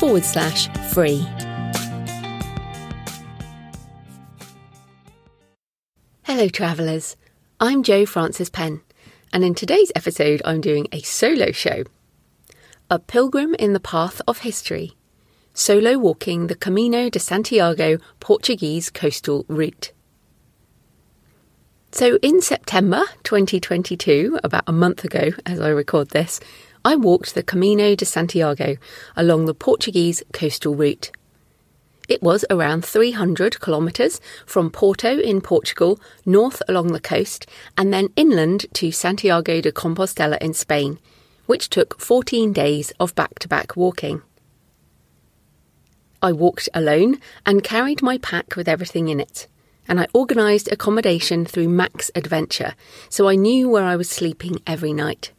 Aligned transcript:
forward 0.00 0.24
slash 0.24 0.66
free. 0.94 1.26
Hello, 6.22 6.48
travellers. 6.48 7.18
I'm 7.60 7.82
Jo 7.82 8.06
Frances 8.06 8.48
Penn, 8.48 8.80
and 9.30 9.44
in 9.44 9.54
today's 9.54 9.92
episode, 9.94 10.40
I'm 10.42 10.62
doing 10.62 10.88
a 10.90 11.02
solo 11.02 11.52
show. 11.52 11.84
A 12.88 12.98
pilgrim 12.98 13.54
in 13.56 13.74
the 13.74 13.78
path 13.78 14.22
of 14.26 14.38
history, 14.38 14.92
solo 15.52 15.98
walking 15.98 16.46
the 16.46 16.54
Camino 16.54 17.10
de 17.10 17.18
Santiago 17.18 17.98
Portuguese 18.20 18.88
coastal 18.88 19.44
route. 19.48 19.92
So, 21.92 22.18
in 22.22 22.40
September 22.40 23.02
2022, 23.24 24.38
about 24.42 24.64
a 24.66 24.72
month 24.72 25.04
ago 25.04 25.32
as 25.44 25.60
I 25.60 25.68
record 25.68 26.08
this, 26.08 26.40
I 26.82 26.96
walked 26.96 27.34
the 27.34 27.42
Camino 27.42 27.94
de 27.94 28.06
Santiago 28.06 28.76
along 29.14 29.44
the 29.44 29.52
Portuguese 29.52 30.22
coastal 30.32 30.74
route. 30.74 31.10
It 32.08 32.22
was 32.22 32.42
around 32.48 32.86
300 32.86 33.60
kilometres 33.60 34.18
from 34.46 34.70
Porto 34.70 35.18
in 35.18 35.42
Portugal, 35.42 36.00
north 36.24 36.62
along 36.66 36.88
the 36.88 37.00
coast, 37.00 37.46
and 37.76 37.92
then 37.92 38.08
inland 38.16 38.64
to 38.72 38.90
Santiago 38.90 39.60
de 39.60 39.70
Compostela 39.70 40.38
in 40.40 40.54
Spain, 40.54 40.98
which 41.44 41.68
took 41.68 42.00
14 42.00 42.50
days 42.54 42.92
of 42.98 43.14
back 43.14 43.38
to 43.40 43.48
back 43.48 43.76
walking. 43.76 44.22
I 46.22 46.32
walked 46.32 46.70
alone 46.72 47.20
and 47.44 47.62
carried 47.62 48.00
my 48.00 48.16
pack 48.16 48.56
with 48.56 48.68
everything 48.68 49.08
in 49.08 49.20
it, 49.20 49.48
and 49.86 50.00
I 50.00 50.08
organised 50.14 50.72
accommodation 50.72 51.44
through 51.44 51.68
Macs 51.68 52.10
Adventure, 52.14 52.74
so 53.10 53.28
I 53.28 53.34
knew 53.34 53.68
where 53.68 53.84
I 53.84 53.96
was 53.96 54.08
sleeping 54.08 54.62
every 54.66 54.94
night. 54.94 55.32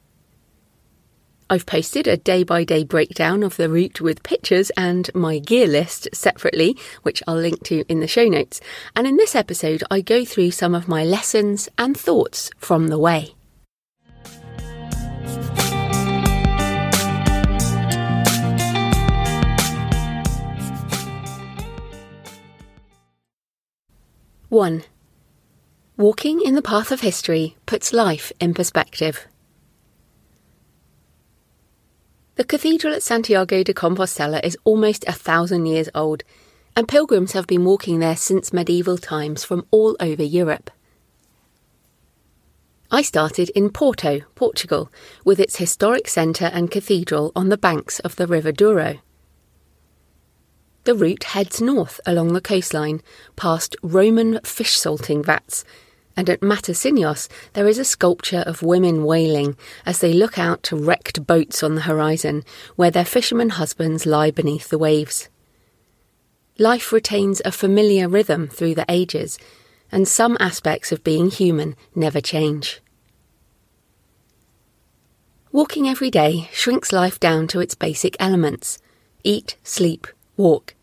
I've 1.51 1.65
posted 1.65 2.07
a 2.07 2.15
day 2.15 2.43
by 2.43 2.63
day 2.63 2.85
breakdown 2.85 3.43
of 3.43 3.57
the 3.57 3.67
route 3.67 3.99
with 3.99 4.23
pictures 4.23 4.69
and 4.77 5.13
my 5.13 5.37
gear 5.39 5.67
list 5.67 6.07
separately, 6.13 6.77
which 7.01 7.21
I'll 7.27 7.35
link 7.35 7.61
to 7.63 7.83
in 7.89 7.99
the 7.99 8.07
show 8.07 8.29
notes. 8.29 8.61
And 8.95 9.05
in 9.05 9.17
this 9.17 9.35
episode, 9.35 9.83
I 9.91 9.99
go 9.99 10.23
through 10.23 10.51
some 10.51 10.73
of 10.73 10.87
my 10.87 11.03
lessons 11.03 11.67
and 11.77 11.97
thoughts 11.97 12.51
from 12.57 12.87
the 12.87 12.97
way. 12.97 13.35
One. 24.47 24.85
Walking 25.97 26.39
in 26.39 26.55
the 26.55 26.61
path 26.61 26.93
of 26.93 27.01
history 27.01 27.57
puts 27.65 27.91
life 27.91 28.31
in 28.39 28.53
perspective. 28.53 29.27
The 32.41 32.47
cathedral 32.47 32.95
at 32.95 33.03
Santiago 33.03 33.61
de 33.61 33.71
Compostela 33.71 34.43
is 34.43 34.57
almost 34.63 35.05
a 35.07 35.11
thousand 35.11 35.67
years 35.67 35.89
old, 35.93 36.23
and 36.75 36.87
pilgrims 36.87 37.33
have 37.33 37.45
been 37.45 37.63
walking 37.63 37.99
there 37.99 38.15
since 38.15 38.51
medieval 38.51 38.97
times 38.97 39.43
from 39.43 39.67
all 39.69 39.95
over 39.99 40.23
Europe. 40.23 40.71
I 42.89 43.03
started 43.03 43.51
in 43.51 43.69
Porto, 43.69 44.21
Portugal, 44.33 44.91
with 45.23 45.39
its 45.39 45.57
historic 45.57 46.07
centre 46.07 46.49
and 46.51 46.71
cathedral 46.71 47.31
on 47.35 47.49
the 47.49 47.59
banks 47.59 47.99
of 47.99 48.15
the 48.15 48.25
River 48.25 48.51
Douro. 48.51 48.97
The 50.85 50.95
route 50.95 51.25
heads 51.25 51.61
north 51.61 52.01
along 52.07 52.33
the 52.33 52.41
coastline, 52.41 53.03
past 53.35 53.75
Roman 53.83 54.39
fish 54.43 54.79
salting 54.79 55.21
vats 55.23 55.63
and 56.15 56.29
at 56.29 56.41
Matosinhos 56.41 57.27
there 57.53 57.67
is 57.67 57.77
a 57.77 57.85
sculpture 57.85 58.43
of 58.45 58.61
women 58.61 59.05
wailing 59.05 59.57
as 59.85 59.99
they 59.99 60.13
look 60.13 60.37
out 60.37 60.63
to 60.63 60.75
wrecked 60.75 61.25
boats 61.25 61.63
on 61.63 61.75
the 61.75 61.81
horizon 61.81 62.43
where 62.75 62.91
their 62.91 63.05
fishermen 63.05 63.49
husbands 63.49 64.05
lie 64.05 64.31
beneath 64.31 64.69
the 64.69 64.77
waves. 64.77 65.29
Life 66.57 66.91
retains 66.91 67.41
a 67.43 67.51
familiar 67.51 68.07
rhythm 68.07 68.47
through 68.47 68.75
the 68.75 68.85
ages, 68.87 69.39
and 69.91 70.07
some 70.07 70.37
aspects 70.39 70.91
of 70.91 71.03
being 71.03 71.29
human 71.29 71.75
never 71.95 72.21
change. 72.21 72.81
Walking 75.51 75.89
every 75.89 76.09
day 76.09 76.49
shrinks 76.53 76.93
life 76.93 77.19
down 77.19 77.47
to 77.47 77.59
its 77.59 77.75
basic 77.75 78.15
elements 78.19 78.79
eat, 79.23 79.57
sleep, 79.63 80.07
walk. 80.37 80.75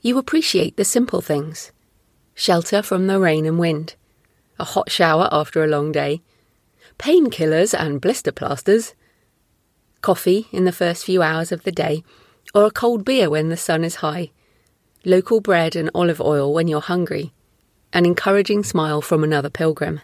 You 0.00 0.18
appreciate 0.18 0.76
the 0.76 0.84
simple 0.84 1.20
things 1.20 1.72
shelter 2.34 2.82
from 2.82 3.06
the 3.06 3.20
rain 3.20 3.46
and 3.46 3.58
wind 3.58 3.94
a 4.58 4.64
hot 4.64 4.90
shower 4.90 5.28
after 5.32 5.62
a 5.62 5.68
long 5.68 5.92
day, 5.92 6.22
painkillers 6.98 7.78
and 7.78 8.00
blister 8.00 8.32
plasters, 8.32 8.94
coffee 10.00 10.46
in 10.52 10.64
the 10.64 10.72
first 10.72 11.04
few 11.04 11.22
hours 11.22 11.50
of 11.50 11.62
the 11.64 11.72
day, 11.72 12.04
or 12.54 12.64
a 12.64 12.70
cold 12.70 13.04
beer 13.04 13.28
when 13.30 13.48
the 13.48 13.56
sun 13.56 13.84
is 13.84 13.96
high, 13.96 14.30
local 15.04 15.40
bread 15.40 15.74
and 15.74 15.90
olive 15.94 16.20
oil 16.20 16.52
when 16.52 16.68
you're 16.68 16.80
hungry, 16.80 17.32
an 17.92 18.06
encouraging 18.06 18.62
smile 18.62 19.00
from 19.00 19.24
another 19.24 19.50
pilgrim. 19.50 20.00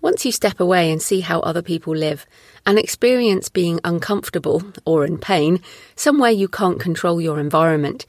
Once 0.00 0.24
you 0.24 0.30
step 0.30 0.60
away 0.60 0.92
and 0.92 1.02
see 1.02 1.20
how 1.20 1.40
other 1.40 1.60
people 1.62 1.94
live 1.94 2.24
and 2.64 2.78
experience 2.78 3.48
being 3.48 3.80
uncomfortable 3.82 4.62
or 4.84 5.04
in 5.04 5.18
pain, 5.18 5.60
somewhere 5.96 6.30
you 6.30 6.46
can't 6.46 6.78
control 6.78 7.20
your 7.20 7.40
environment, 7.40 8.06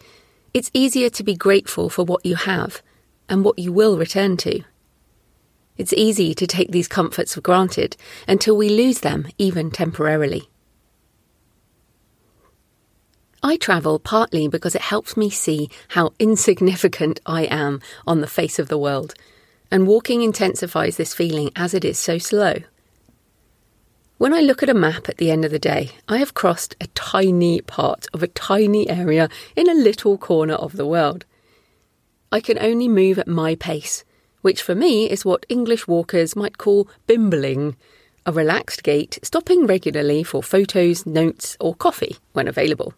it's 0.54 0.70
easier 0.74 1.10
to 1.10 1.24
be 1.24 1.36
grateful 1.36 1.90
for 1.90 2.04
what 2.04 2.26
you 2.26 2.36
have 2.36 2.84
and 3.30 3.46
what 3.46 3.60
you 3.60 3.72
will 3.72 3.98
return 3.98 4.36
to. 4.38 4.64
It's 5.78 5.94
easy 5.94 6.34
to 6.34 6.46
take 6.46 6.72
these 6.72 6.90
comforts 6.90 7.36
for 7.36 7.42
granted 7.42 7.96
until 8.28 8.58
we 8.58 8.68
lose 8.68 9.00
them, 9.00 9.28
even 9.38 9.72
temporarily. 9.72 10.50
I 13.42 13.56
travel 13.56 14.00
partly 14.00 14.50
because 14.50 14.76
it 14.76 14.82
helps 14.82 15.16
me 15.16 15.30
see 15.30 15.70
how 15.90 16.12
insignificant 16.20 17.22
I 17.26 17.44
am 17.44 17.80
on 18.06 18.20
the 18.20 18.28
face 18.28 18.60
of 18.60 18.68
the 18.68 18.78
world, 18.78 19.14
and 19.72 19.88
walking 19.88 20.22
intensifies 20.22 20.98
this 20.98 21.14
feeling 21.14 21.52
as 21.56 21.74
it 21.74 21.86
is 21.86 21.98
so 21.98 22.18
slow. 22.18 22.56
When 24.18 24.34
I 24.34 24.42
look 24.42 24.62
at 24.62 24.70
a 24.70 24.74
map 24.74 25.08
at 25.08 25.16
the 25.16 25.32
end 25.32 25.46
of 25.46 25.52
the 25.52 25.60
day, 25.60 25.92
I 26.10 26.18
have 26.18 26.34
crossed 26.34 26.76
a 26.82 26.88
tiny 26.88 27.62
part 27.62 28.08
of 28.14 28.22
a 28.22 28.28
tiny 28.28 28.90
area 28.90 29.30
in 29.56 29.70
a 29.70 29.74
little 29.74 30.18
corner 30.18 30.56
of 30.56 30.76
the 30.76 30.86
world. 30.86 31.24
I 32.32 32.40
can 32.40 32.60
only 32.60 32.88
move 32.88 33.18
at 33.18 33.28
my 33.28 33.56
pace, 33.56 34.04
which 34.42 34.62
for 34.62 34.76
me 34.76 35.10
is 35.10 35.26
what 35.26 35.46
English 35.50 35.88
walkers 35.88 36.36
might 36.36 36.58
call 36.58 36.88
bimbling 37.08 37.76
a 38.26 38.32
relaxed 38.32 38.84
gait, 38.84 39.18
stopping 39.24 39.66
regularly 39.66 40.24
for 40.24 40.44
photos, 40.44 41.06
notes, 41.06 41.58
or 41.60 41.74
coffee 41.74 42.18
when 42.34 42.48
available. 42.48 42.94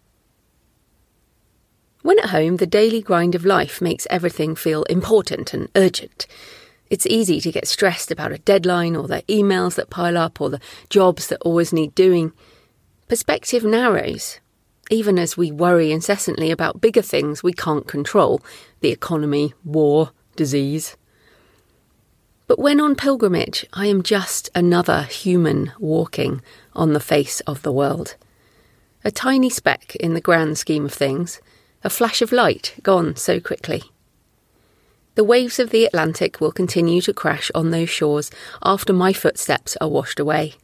When 2.02 2.18
at 2.18 2.30
home, 2.30 2.56
the 2.56 2.66
daily 2.66 3.00
grind 3.00 3.34
of 3.34 3.46
life 3.46 3.80
makes 3.80 4.06
everything 4.10 4.54
feel 4.56 4.82
important 4.84 5.54
and 5.54 5.68
urgent. 5.74 6.26
It's 6.90 7.06
easy 7.06 7.40
to 7.40 7.52
get 7.52 7.66
stressed 7.66 8.10
about 8.10 8.32
a 8.32 8.38
deadline 8.38 8.96
or 8.96 9.08
the 9.08 9.22
emails 9.22 9.76
that 9.76 9.88
pile 9.88 10.18
up 10.18 10.40
or 10.40 10.50
the 10.50 10.60
jobs 10.90 11.28
that 11.28 11.40
always 11.40 11.72
need 11.72 11.94
doing. 11.94 12.32
Perspective 13.08 13.64
narrows, 13.64 14.40
even 14.92 15.18
as 15.18 15.38
we 15.38 15.50
worry 15.50 15.90
incessantly 15.90 16.50
about 16.50 16.82
bigger 16.82 17.00
things 17.00 17.42
we 17.42 17.52
can't 17.52 17.88
control 17.88 18.42
the 18.80 18.90
economy, 18.90 19.54
war, 19.64 20.10
disease. 20.36 20.96
But 22.46 22.58
when 22.58 22.78
on 22.78 22.94
pilgrimage, 22.94 23.64
I 23.72 23.86
am 23.86 24.02
just 24.02 24.50
another 24.54 25.04
human 25.04 25.72
walking 25.78 26.42
on 26.74 26.92
the 26.92 27.00
face 27.00 27.40
of 27.40 27.62
the 27.62 27.72
world. 27.72 28.16
A 29.02 29.10
tiny 29.10 29.48
speck 29.48 29.96
in 29.96 30.12
the 30.12 30.20
grand 30.20 30.58
scheme 30.58 30.84
of 30.84 30.92
things, 30.92 31.40
a 31.82 31.88
flash 31.88 32.20
of 32.20 32.30
light 32.30 32.74
gone 32.82 33.16
so 33.16 33.40
quickly. 33.40 33.84
The 35.14 35.24
waves 35.24 35.58
of 35.58 35.70
the 35.70 35.86
Atlantic 35.86 36.38
will 36.38 36.52
continue 36.52 37.00
to 37.02 37.14
crash 37.14 37.50
on 37.54 37.70
those 37.70 37.88
shores 37.88 38.30
after 38.62 38.92
my 38.92 39.14
footsteps 39.14 39.74
are 39.80 39.88
washed 39.88 40.20
away. 40.20 40.56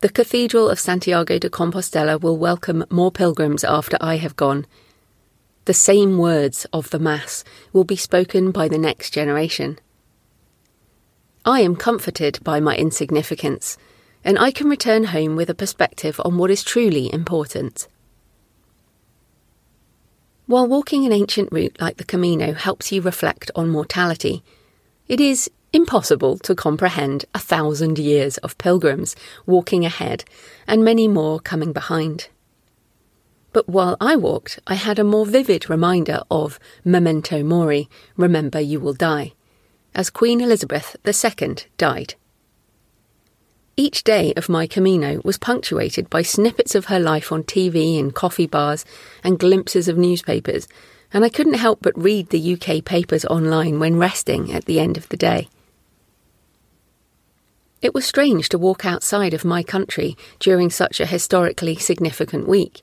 The 0.00 0.08
Cathedral 0.08 0.70
of 0.70 0.80
Santiago 0.80 1.38
de 1.38 1.50
Compostela 1.50 2.18
will 2.18 2.38
welcome 2.38 2.86
more 2.88 3.12
pilgrims 3.12 3.62
after 3.64 3.98
I 4.00 4.16
have 4.16 4.34
gone. 4.34 4.66
The 5.66 5.74
same 5.74 6.16
words 6.16 6.66
of 6.72 6.88
the 6.88 6.98
Mass 6.98 7.44
will 7.74 7.84
be 7.84 7.96
spoken 7.96 8.50
by 8.50 8.66
the 8.66 8.78
next 8.78 9.10
generation. 9.10 9.78
I 11.44 11.60
am 11.60 11.76
comforted 11.76 12.38
by 12.42 12.60
my 12.60 12.76
insignificance, 12.76 13.76
and 14.24 14.38
I 14.38 14.50
can 14.50 14.70
return 14.70 15.04
home 15.04 15.36
with 15.36 15.50
a 15.50 15.54
perspective 15.54 16.18
on 16.24 16.38
what 16.38 16.50
is 16.50 16.64
truly 16.64 17.12
important. 17.12 17.86
While 20.46 20.66
walking 20.66 21.04
an 21.04 21.12
ancient 21.12 21.52
route 21.52 21.78
like 21.78 21.98
the 21.98 22.04
Camino 22.04 22.54
helps 22.54 22.90
you 22.90 23.02
reflect 23.02 23.50
on 23.54 23.68
mortality, 23.68 24.42
it 25.08 25.20
is 25.20 25.50
impossible 25.72 26.38
to 26.38 26.54
comprehend 26.54 27.24
a 27.34 27.38
thousand 27.38 27.98
years 27.98 28.38
of 28.38 28.58
pilgrims 28.58 29.14
walking 29.46 29.84
ahead 29.84 30.24
and 30.66 30.84
many 30.84 31.06
more 31.06 31.38
coming 31.40 31.72
behind. 31.72 32.28
But 33.52 33.68
while 33.68 33.96
I 34.00 34.16
walked, 34.16 34.60
I 34.66 34.74
had 34.74 34.98
a 34.98 35.04
more 35.04 35.26
vivid 35.26 35.68
reminder 35.68 36.20
of 36.30 36.60
memento 36.84 37.42
mori, 37.42 37.88
remember 38.16 38.60
you 38.60 38.78
will 38.78 38.94
die, 38.94 39.32
as 39.94 40.10
Queen 40.10 40.40
Elizabeth 40.40 40.96
II 41.04 41.56
died. 41.76 42.14
Each 43.76 44.04
day 44.04 44.32
of 44.36 44.48
my 44.48 44.66
Camino 44.66 45.20
was 45.24 45.38
punctuated 45.38 46.10
by 46.10 46.22
snippets 46.22 46.74
of 46.74 46.86
her 46.86 47.00
life 47.00 47.32
on 47.32 47.42
TV 47.42 47.98
in 47.98 48.10
coffee 48.10 48.46
bars 48.46 48.84
and 49.24 49.38
glimpses 49.38 49.88
of 49.88 49.96
newspapers, 49.96 50.68
and 51.12 51.24
I 51.24 51.28
couldn't 51.28 51.54
help 51.54 51.80
but 51.80 52.00
read 52.00 52.28
the 52.28 52.54
UK 52.54 52.84
papers 52.84 53.24
online 53.24 53.80
when 53.80 53.96
resting 53.96 54.52
at 54.52 54.66
the 54.66 54.78
end 54.78 54.96
of 54.96 55.08
the 55.08 55.16
day. 55.16 55.48
It 57.82 57.94
was 57.94 58.04
strange 58.04 58.50
to 58.50 58.58
walk 58.58 58.84
outside 58.84 59.32
of 59.32 59.44
my 59.44 59.62
country 59.62 60.16
during 60.38 60.68
such 60.68 61.00
a 61.00 61.06
historically 61.06 61.76
significant 61.76 62.46
week. 62.46 62.82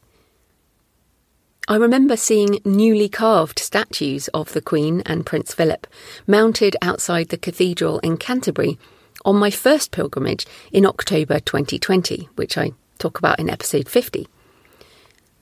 I 1.68 1.76
remember 1.76 2.18
seeing 2.18 2.62
newly 2.66 3.10
carved 3.10 3.60
statues 3.60 4.28
of 4.30 4.54
the 4.54 4.62
Queen 4.62 5.04
and 5.06 5.26
Prince 5.26 5.54
Philip 5.54 5.86
mounted 6.26 6.76
outside 6.82 7.30
the 7.30 7.38
cathedral 7.38 8.00
in 8.00 8.18
Canterbury 8.18 8.80
on 9.26 9.36
my 9.36 9.52
first 9.52 9.92
pilgrimage 9.92 10.48
in 10.72 10.86
October 10.86 11.40
2020, 11.42 12.30
which 12.36 12.58
I 12.58 12.72
talk 12.98 13.20
about 13.20 13.40
in 13.40 13.50
episode 13.50 13.90
50. 13.90 14.28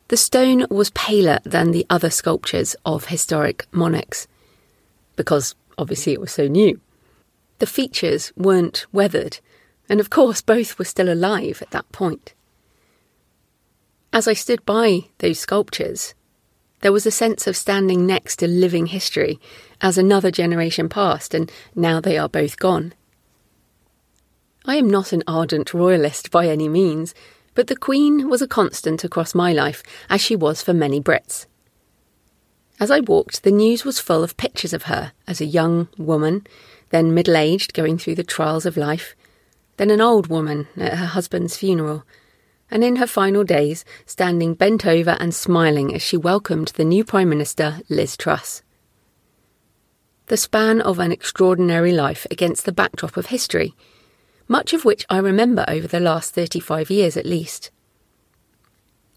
The 0.07 0.17
stone 0.17 0.65
was 0.69 0.89
paler 0.91 1.39
than 1.43 1.71
the 1.71 1.85
other 1.89 2.09
sculptures 2.09 2.75
of 2.85 3.05
historic 3.05 3.67
monarchs, 3.71 4.27
because 5.15 5.55
obviously 5.77 6.13
it 6.13 6.21
was 6.21 6.31
so 6.31 6.47
new. 6.47 6.81
The 7.59 7.65
features 7.65 8.33
weren't 8.35 8.85
weathered, 8.91 9.39
and 9.87 9.99
of 9.99 10.09
course 10.09 10.41
both 10.41 10.77
were 10.77 10.85
still 10.85 11.11
alive 11.11 11.61
at 11.61 11.71
that 11.71 11.91
point. 11.91 12.33
As 14.11 14.27
I 14.27 14.33
stood 14.33 14.65
by 14.65 15.05
those 15.19 15.39
sculptures, 15.39 16.13
there 16.81 16.91
was 16.91 17.05
a 17.05 17.11
sense 17.11 17.47
of 17.47 17.57
standing 17.57 18.05
next 18.05 18.37
to 18.37 18.47
living 18.47 18.87
history 18.87 19.39
as 19.81 19.97
another 19.97 20.31
generation 20.31 20.89
passed, 20.89 21.33
and 21.33 21.51
now 21.73 21.99
they 21.99 22.17
are 22.17 22.29
both 22.29 22.57
gone. 22.57 22.93
I 24.65 24.75
am 24.75 24.89
not 24.89 25.13
an 25.13 25.23
ardent 25.27 25.73
royalist 25.73 26.31
by 26.31 26.47
any 26.47 26.67
means, 26.67 27.13
but 27.53 27.67
the 27.67 27.75
Queen 27.75 28.29
was 28.29 28.41
a 28.41 28.47
constant 28.47 29.03
across 29.03 29.33
my 29.33 29.53
life, 29.53 29.81
as 30.09 30.21
she 30.21 30.35
was 30.35 30.61
for 30.61 30.73
many 30.73 30.99
Brits. 30.99 31.45
As 32.79 32.91
I 32.91 32.99
walked, 32.99 33.43
the 33.43 33.51
news 33.51 33.85
was 33.85 33.99
full 33.99 34.23
of 34.23 34.37
pictures 34.37 34.73
of 34.73 34.83
her 34.83 35.13
as 35.27 35.39
a 35.39 35.45
young 35.45 35.87
woman, 35.97 36.45
then 36.89 37.13
middle 37.13 37.37
aged, 37.37 37.73
going 37.73 37.97
through 37.97 38.15
the 38.15 38.23
trials 38.23 38.65
of 38.65 38.77
life, 38.77 39.15
then 39.77 39.89
an 39.89 40.01
old 40.01 40.27
woman 40.27 40.67
at 40.77 40.97
her 40.97 41.05
husband's 41.05 41.57
funeral, 41.57 42.03
and 42.71 42.83
in 42.83 42.95
her 42.97 43.07
final 43.07 43.43
days, 43.43 43.85
standing 44.05 44.53
bent 44.53 44.85
over 44.85 45.11
and 45.19 45.33
smiling 45.33 45.93
as 45.93 46.01
she 46.01 46.17
welcomed 46.17 46.69
the 46.69 46.85
new 46.85 47.03
Prime 47.03 47.29
Minister, 47.29 47.81
Liz 47.89 48.17
Truss. 48.17 48.61
The 50.27 50.37
span 50.37 50.81
of 50.81 50.99
an 50.99 51.11
extraordinary 51.11 51.91
life 51.91 52.25
against 52.31 52.65
the 52.65 52.71
backdrop 52.71 53.17
of 53.17 53.27
history 53.27 53.75
much 54.47 54.73
of 54.73 54.85
which 54.85 55.05
I 55.09 55.17
remember 55.17 55.65
over 55.67 55.87
the 55.87 55.99
last 55.99 56.33
35 56.33 56.89
years 56.89 57.17
at 57.17 57.25
least. 57.25 57.71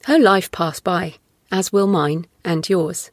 Her 0.04 0.18
life 0.18 0.50
passed 0.50 0.84
by, 0.84 1.14
as 1.50 1.72
will 1.72 1.86
mine 1.86 2.26
and 2.44 2.68
yours. 2.68 3.10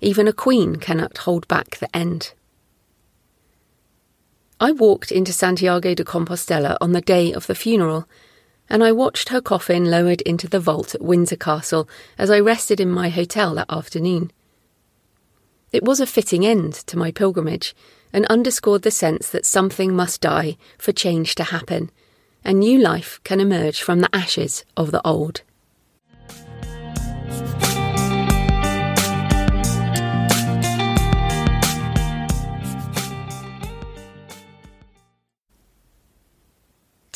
Even 0.00 0.26
a 0.26 0.32
queen 0.32 0.76
cannot 0.76 1.18
hold 1.18 1.46
back 1.48 1.76
the 1.76 1.94
end. 1.96 2.32
I 4.58 4.72
walked 4.72 5.12
into 5.12 5.34
Santiago 5.34 5.94
de 5.94 6.02
Compostela 6.02 6.78
on 6.80 6.92
the 6.92 7.02
day 7.02 7.30
of 7.30 7.46
the 7.46 7.54
funeral, 7.54 8.08
and 8.70 8.82
I 8.82 8.90
watched 8.90 9.28
her 9.28 9.42
coffin 9.42 9.90
lowered 9.90 10.22
into 10.22 10.48
the 10.48 10.58
vault 10.58 10.94
at 10.94 11.02
Windsor 11.02 11.36
Castle 11.36 11.86
as 12.16 12.30
I 12.30 12.40
rested 12.40 12.80
in 12.80 12.90
my 12.90 13.10
hotel 13.10 13.54
that 13.56 13.70
afternoon. 13.70 14.30
It 15.72 15.84
was 15.84 16.00
a 16.00 16.06
fitting 16.06 16.46
end 16.46 16.72
to 16.86 16.96
my 16.96 17.10
pilgrimage, 17.10 17.76
and 18.14 18.24
underscored 18.26 18.80
the 18.80 18.90
sense 18.90 19.28
that 19.28 19.44
something 19.44 19.94
must 19.94 20.22
die 20.22 20.56
for 20.78 20.92
change 20.92 21.34
to 21.34 21.44
happen, 21.44 21.90
and 22.42 22.58
new 22.58 22.78
life 22.78 23.20
can 23.24 23.40
emerge 23.40 23.82
from 23.82 24.00
the 24.00 24.16
ashes 24.16 24.64
of 24.74 24.90
the 24.90 25.06
old. 25.06 25.42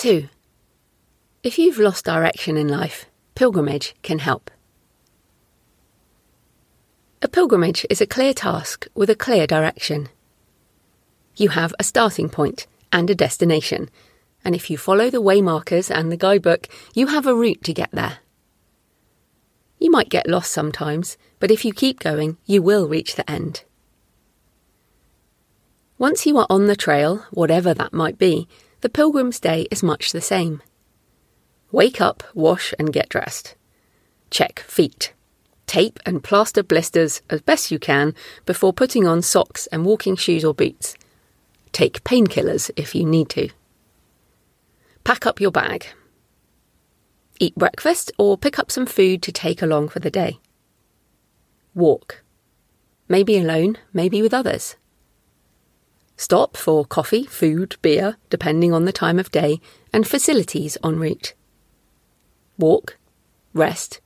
Two. 0.00 0.30
If 1.42 1.58
you've 1.58 1.78
lost 1.78 2.06
direction 2.06 2.56
in 2.56 2.68
life, 2.68 3.04
pilgrimage 3.34 3.94
can 4.00 4.18
help. 4.18 4.50
A 7.20 7.28
pilgrimage 7.28 7.84
is 7.90 8.00
a 8.00 8.06
clear 8.06 8.32
task 8.32 8.86
with 8.94 9.10
a 9.10 9.14
clear 9.14 9.46
direction 9.46 10.08
you 11.36 11.50
have 11.50 11.74
a 11.78 11.84
starting 11.84 12.30
point 12.30 12.66
and 12.90 13.10
a 13.10 13.14
destination. 13.14 13.90
And 14.42 14.54
if 14.54 14.70
you 14.70 14.78
follow 14.78 15.10
the 15.10 15.20
waymarkers 15.20 15.94
and 15.94 16.10
the 16.10 16.16
guidebook, 16.16 16.66
you 16.94 17.08
have 17.08 17.26
a 17.26 17.34
route 17.34 17.62
to 17.64 17.74
get 17.74 17.90
there. 17.92 18.20
You 19.78 19.90
might 19.90 20.08
get 20.08 20.26
lost 20.26 20.50
sometimes, 20.50 21.18
but 21.40 21.50
if 21.50 21.62
you 21.62 21.74
keep 21.74 22.00
going, 22.00 22.38
you 22.46 22.62
will 22.62 22.88
reach 22.88 23.16
the 23.16 23.30
end. 23.30 23.64
Once 25.98 26.24
you 26.24 26.38
are 26.38 26.46
on 26.48 26.68
the 26.68 26.76
trail, 26.76 27.26
whatever 27.32 27.74
that 27.74 27.92
might 27.92 28.16
be, 28.16 28.48
the 28.80 28.88
pilgrim's 28.88 29.40
day 29.40 29.66
is 29.70 29.82
much 29.82 30.12
the 30.12 30.20
same. 30.20 30.62
Wake 31.70 32.00
up, 32.00 32.22
wash, 32.34 32.74
and 32.78 32.92
get 32.92 33.08
dressed. 33.08 33.54
Check 34.30 34.60
feet. 34.60 35.12
Tape 35.66 36.00
and 36.04 36.24
plaster 36.24 36.62
blisters 36.62 37.22
as 37.30 37.42
best 37.42 37.70
you 37.70 37.78
can 37.78 38.14
before 38.44 38.72
putting 38.72 39.06
on 39.06 39.22
socks 39.22 39.66
and 39.68 39.84
walking 39.84 40.16
shoes 40.16 40.44
or 40.44 40.54
boots. 40.54 40.96
Take 41.72 42.02
painkillers 42.02 42.70
if 42.74 42.94
you 42.94 43.04
need 43.04 43.28
to. 43.30 43.50
Pack 45.04 45.26
up 45.26 45.40
your 45.40 45.52
bag. 45.52 45.86
Eat 47.38 47.54
breakfast 47.54 48.10
or 48.18 48.36
pick 48.36 48.58
up 48.58 48.70
some 48.70 48.86
food 48.86 49.22
to 49.22 49.32
take 49.32 49.62
along 49.62 49.88
for 49.88 50.00
the 50.00 50.10
day. 50.10 50.40
Walk. 51.74 52.22
Maybe 53.08 53.38
alone, 53.38 53.78
maybe 53.92 54.22
with 54.22 54.34
others. 54.34 54.76
Stop 56.20 56.54
for 56.54 56.84
coffee, 56.84 57.24
food, 57.24 57.76
beer, 57.80 58.18
depending 58.28 58.74
on 58.74 58.84
the 58.84 58.92
time 58.92 59.18
of 59.18 59.30
day, 59.30 59.58
and 59.90 60.06
facilities 60.06 60.76
en 60.84 60.98
route. 60.98 61.32
Walk, 62.58 62.98
rest, 63.54 64.02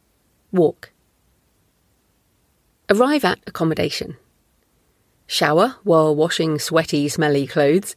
walk. 0.52 0.92
Arrive 2.88 3.24
at 3.24 3.40
accommodation. 3.48 4.16
Shower 5.26 5.74
while 5.82 6.14
washing 6.14 6.60
sweaty, 6.60 7.08
smelly 7.08 7.48
clothes. 7.48 7.96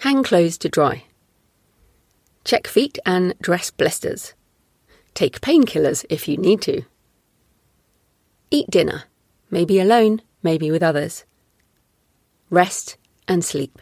Hang 0.00 0.24
clothes 0.24 0.58
to 0.58 0.68
dry. 0.68 1.04
Check 2.42 2.66
feet 2.66 2.98
and 3.06 3.34
dress 3.40 3.70
blisters. 3.70 4.34
Take 5.14 5.40
painkillers 5.40 6.04
if 6.10 6.26
you 6.26 6.36
need 6.38 6.60
to. 6.62 6.82
Eat 8.50 8.68
dinner, 8.68 9.04
maybe 9.48 9.78
alone, 9.78 10.22
maybe 10.42 10.72
with 10.72 10.82
others. 10.82 11.24
Rest 12.50 12.96
and 13.28 13.44
sleep. 13.44 13.78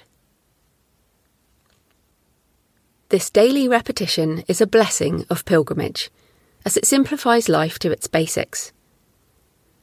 This 3.09 3.31
daily 3.31 3.69
repetition 3.69 4.43
is 4.49 4.61
a 4.61 4.67
blessing 4.67 5.25
of 5.31 5.45
pilgrimage, 5.45 6.11
as 6.65 6.77
it 6.77 6.85
simplifies 6.85 7.49
life 7.49 7.79
to 7.79 7.93
its 7.93 8.09
basics. 8.09 8.73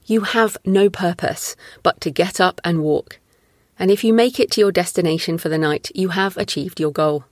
You 0.05 0.21
have 0.21 0.57
no 0.65 0.89
purpose 0.89 1.55
but 1.81 2.01
to 2.01 2.11
get 2.11 2.41
up 2.41 2.59
and 2.65 2.83
walk. 2.83 3.19
And 3.79 3.89
if 3.89 4.03
you 4.03 4.13
make 4.13 4.39
it 4.39 4.51
to 4.51 4.61
your 4.61 4.73
destination 4.73 5.37
for 5.37 5.47
the 5.47 5.57
night, 5.57 5.89
you 5.95 6.09
have 6.09 6.35
achieved 6.35 6.81
your 6.81 6.91
goal. 6.91 7.23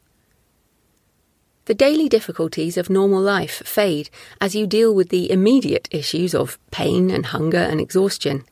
The 1.65 1.73
daily 1.73 2.09
difficulties 2.09 2.77
of 2.77 2.89
normal 2.89 3.21
life 3.21 3.61
fade 3.65 4.09
as 4.39 4.55
you 4.55 4.65
deal 4.65 4.95
with 4.95 5.09
the 5.09 5.29
immediate 5.29 5.89
issues 5.91 6.33
of 6.33 6.57
pain 6.71 7.11
and 7.11 7.27
hunger 7.27 7.57
and 7.57 7.79
exhaustion. 7.79 8.45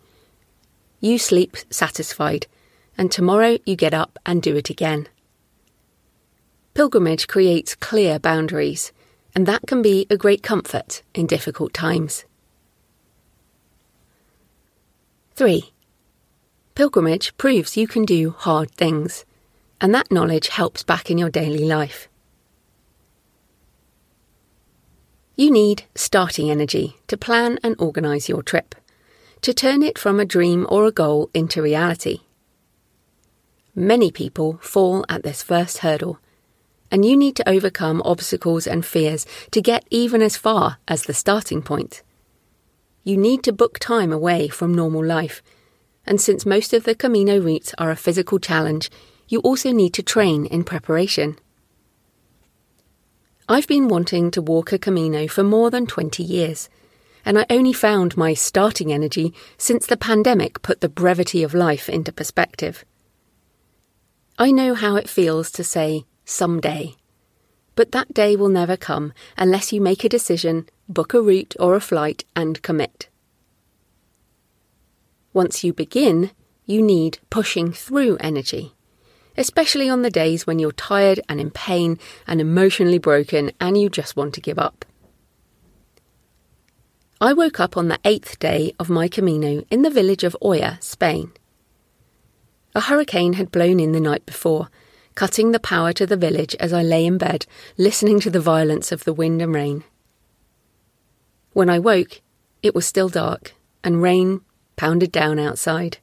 You 1.00 1.17
sleep 1.17 1.55
satisfied, 1.69 2.48
and 2.99 3.09
tomorrow 3.09 3.57
you 3.65 3.77
get 3.77 3.93
up 3.93 4.19
and 4.25 4.41
do 4.41 4.57
it 4.57 4.69
again. 4.69 5.07
Pilgrimage 6.73 7.29
creates 7.29 7.73
clear 7.73 8.19
boundaries, 8.19 8.91
and 9.33 9.45
that 9.45 9.61
can 9.65 9.81
be 9.81 10.05
a 10.09 10.17
great 10.17 10.43
comfort 10.43 11.01
in 11.15 11.25
difficult 11.25 11.73
times. 11.73 12.25
3. 15.35 15.71
Pilgrimage 16.75 17.37
proves 17.37 17.77
you 17.77 17.87
can 17.87 18.03
do 18.03 18.31
hard 18.31 18.69
things, 18.71 19.23
and 19.79 19.95
that 19.95 20.11
knowledge 20.11 20.49
helps 20.49 20.83
back 20.83 21.09
in 21.09 21.17
your 21.17 21.29
daily 21.29 21.63
life. 21.63 22.09
You 25.37 25.51
need 25.51 25.83
starting 25.95 26.51
energy 26.51 26.97
to 27.07 27.15
plan 27.15 27.59
and 27.63 27.77
organise 27.79 28.27
your 28.27 28.43
trip, 28.43 28.75
to 29.41 29.53
turn 29.53 29.83
it 29.83 29.97
from 29.97 30.19
a 30.19 30.25
dream 30.25 30.67
or 30.67 30.85
a 30.85 30.91
goal 30.91 31.29
into 31.33 31.61
reality. 31.61 32.19
Many 33.79 34.12
people 34.12 34.59
fall 34.62 35.05
at 35.07 35.24
this 35.24 35.41
first 35.41 35.77
hurdle, 35.77 36.19
and 36.91 37.05
you 37.05 37.15
need 37.15 37.38
to 37.38 37.48
overcome 37.48 38.01
obstacles 38.03 38.67
and 38.67 38.86
fears 38.86 39.25
to 39.51 39.62
get 39.62 39.86
even 39.89 40.21
as 40.21 40.36
far 40.36 40.79
as 40.86 41.03
the 41.03 41.13
starting 41.13 41.62
point. 41.62 42.03
You 43.05 43.15
need 43.15 43.41
to 43.43 43.53
book 43.53 43.79
time 43.79 44.12
away 44.12 44.50
from 44.50 44.74
normal 44.75 45.05
life, 45.05 45.41
and 46.05 46.19
since 46.19 46.45
most 46.45 46.74
of 46.74 46.83
the 46.83 46.93
Camino 46.93 47.39
routes 47.39 47.74
are 47.77 47.89
a 47.89 47.95
physical 47.95 48.38
challenge, 48.38 48.91
you 49.29 49.39
also 49.39 49.71
need 49.71 49.93
to 49.93 50.03
train 50.03 50.45
in 50.45 50.65
preparation. 50.65 51.38
I've 53.48 53.67
been 53.67 53.88
wanting 53.88 54.29
to 54.31 54.41
walk 54.41 54.74
a 54.74 54.77
Camino 54.77 55.25
for 55.29 55.43
more 55.43 55.71
than 55.71 55.88
20 55.88 56.21
years, 56.21 56.67
and 57.24 57.39
I 57.39 57.45
only 57.50 57.71
found 57.71 58.17
my 58.17 58.33
starting 58.33 58.91
energy 58.91 59.33
since 59.57 59.86
the 59.86 59.95
pandemic 59.95 60.62
put 60.62 60.81
the 60.81 60.89
brevity 60.89 61.43
of 61.43 61.53
life 61.53 61.88
into 61.88 62.12
perspective. 62.12 62.83
I 64.39 64.51
know 64.51 64.74
how 64.74 64.96
it 64.96 65.08
feels 65.08 65.51
to 65.51 65.63
say, 65.63 66.05
someday. 66.25 66.96
But 67.75 67.91
that 67.91 68.13
day 68.13 68.36
will 68.36 68.50
never 68.50 68.75
come 68.75 69.13
unless 69.38 69.72
you 69.72 69.81
make 69.81 70.03
a 70.03 70.10
decision, 70.10 70.67
book 70.88 71.13
a 71.13 71.22
route 71.22 71.55
or 71.60 71.75
a 71.75 71.81
flight, 71.81 72.25
and 72.36 72.63
commit. 72.63 73.10
Once 75.34 75.63
you 75.63 75.74
begin, 75.74 76.31
you 76.65 76.81
need 76.81 77.19
pushing 77.29 77.72
through 77.72 78.17
energy 78.19 78.74
especially 79.39 79.89
on 79.89 80.01
the 80.01 80.10
days 80.10 80.46
when 80.46 80.60
you're 80.60 80.74
tired 80.74 81.22
and 81.29 81.39
in 81.39 81.50
pain 81.50 81.98
and 82.27 82.41
emotionally 82.41 82.98
broken 82.98 83.50
and 83.60 83.79
you 83.79 83.89
just 83.89 84.17
want 84.17 84.34
to 84.34 84.41
give 84.41 84.60
up. 84.60 84.84
I 87.22 87.31
woke 87.31 87.60
up 87.60 87.77
on 87.77 87.88
the 87.88 88.00
eighth 88.03 88.38
day 88.39 88.74
of 88.79 88.89
my 88.89 89.08
Camino 89.08 89.63
in 89.72 89.81
the 89.81 89.89
village 89.89 90.25
of 90.25 90.36
Oya, 90.43 90.77
Spain. 90.81 91.31
A 92.75 92.81
hurricane 92.81 93.33
had 93.33 93.51
blown 93.51 93.79
in 93.79 93.91
the 93.93 93.99
night 93.99 94.25
before, 94.25 94.69
cutting 95.15 95.51
the 95.51 95.59
power 95.59 95.91
to 95.93 96.05
the 96.05 96.15
village 96.15 96.55
as 96.59 96.71
I 96.71 96.83
lay 96.83 97.05
in 97.05 97.17
bed, 97.17 97.45
listening 97.77 98.19
to 98.21 98.29
the 98.29 98.39
violence 98.39 98.91
of 98.91 99.03
the 99.03 99.13
wind 99.13 99.41
and 99.41 99.53
rain. 99.53 99.83
When 101.53 101.69
I 101.69 101.79
woke, 101.79 102.21
it 102.61 102.75
was 102.75 102.85
still 102.85 103.09
dark, 103.09 103.53
and 103.83 104.01
rain 104.01 104.41
pounded 104.75 105.11
down 105.11 105.39
outside. 105.39 105.97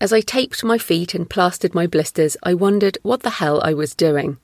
As 0.00 0.12
I 0.12 0.20
taped 0.20 0.62
my 0.62 0.78
feet 0.78 1.14
and 1.14 1.30
plastered 1.30 1.74
my 1.74 1.86
blisters, 1.86 2.36
I 2.42 2.54
wondered 2.54 2.98
what 3.02 3.22
the 3.22 3.30
hell 3.30 3.60
I 3.64 3.72
was 3.72 3.94
doing. 3.94 4.36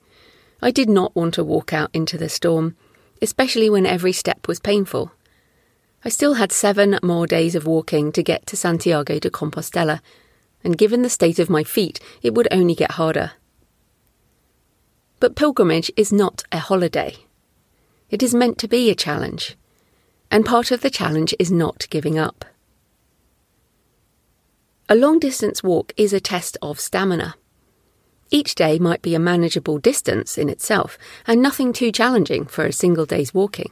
I 0.61 0.71
did 0.71 0.89
not 0.89 1.15
want 1.15 1.35
to 1.35 1.43
walk 1.43 1.73
out 1.73 1.89
into 1.93 2.17
the 2.17 2.27
storm, 2.27 2.75
especially 3.21 3.69
when 3.69 3.85
every 3.85 4.13
step 4.13 4.47
was 4.47 4.59
painful. 4.59 5.11
I 6.03 6.09
still 6.09 6.35
had 6.35 6.51
seven 6.51 6.97
more 7.03 7.27
days 7.27 7.55
of 7.55 7.67
walking 7.67 8.11
to 8.13 8.23
get 8.23 8.47
to 8.47 8.57
Santiago 8.57 9.19
de 9.19 9.29
Compostela, 9.29 10.01
and 10.63 10.77
given 10.77 11.01
the 11.01 11.09
state 11.09 11.39
of 11.39 11.49
my 11.49 11.63
feet, 11.63 11.99
it 12.21 12.33
would 12.33 12.47
only 12.51 12.75
get 12.75 12.91
harder. 12.91 13.31
But 15.19 15.35
pilgrimage 15.35 15.91
is 15.97 16.13
not 16.13 16.43
a 16.51 16.59
holiday. 16.59 17.15
It 18.09 18.23
is 18.23 18.33
meant 18.33 18.57
to 18.59 18.67
be 18.67 18.89
a 18.89 18.95
challenge, 18.95 19.57
and 20.31 20.45
part 20.45 20.71
of 20.71 20.81
the 20.81 20.89
challenge 20.89 21.33
is 21.39 21.51
not 21.51 21.87
giving 21.89 22.17
up. 22.17 22.45
A 24.87 24.95
long 24.95 25.19
distance 25.19 25.61
walk 25.61 25.93
is 25.97 26.13
a 26.13 26.19
test 26.19 26.57
of 26.61 26.79
stamina. 26.79 27.35
Each 28.31 28.55
day 28.55 28.79
might 28.79 29.01
be 29.01 29.13
a 29.13 29.19
manageable 29.19 29.77
distance 29.77 30.37
in 30.37 30.49
itself 30.49 30.97
and 31.27 31.41
nothing 31.41 31.73
too 31.73 31.91
challenging 31.91 32.45
for 32.45 32.65
a 32.65 32.73
single 32.73 33.05
day's 33.05 33.33
walking. 33.33 33.71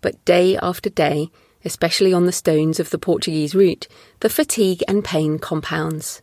But 0.00 0.24
day 0.24 0.56
after 0.60 0.90
day, 0.90 1.30
especially 1.64 2.12
on 2.12 2.26
the 2.26 2.32
stones 2.32 2.80
of 2.80 2.90
the 2.90 2.98
Portuguese 2.98 3.54
route, 3.54 3.88
the 4.20 4.28
fatigue 4.28 4.82
and 4.88 5.04
pain 5.04 5.38
compounds. 5.38 6.22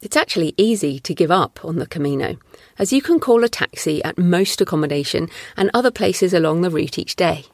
It's 0.00 0.16
actually 0.16 0.52
easy 0.58 0.98
to 1.00 1.14
give 1.14 1.30
up 1.30 1.64
on 1.64 1.76
the 1.76 1.86
Camino, 1.86 2.36
as 2.78 2.92
you 2.92 3.00
can 3.00 3.18
call 3.18 3.42
a 3.42 3.48
taxi 3.48 4.04
at 4.04 4.18
most 4.18 4.60
accommodation 4.60 5.30
and 5.56 5.70
other 5.72 5.90
places 5.90 6.34
along 6.34 6.60
the 6.60 6.70
route 6.70 6.98
each 6.98 7.16
day. 7.16 7.46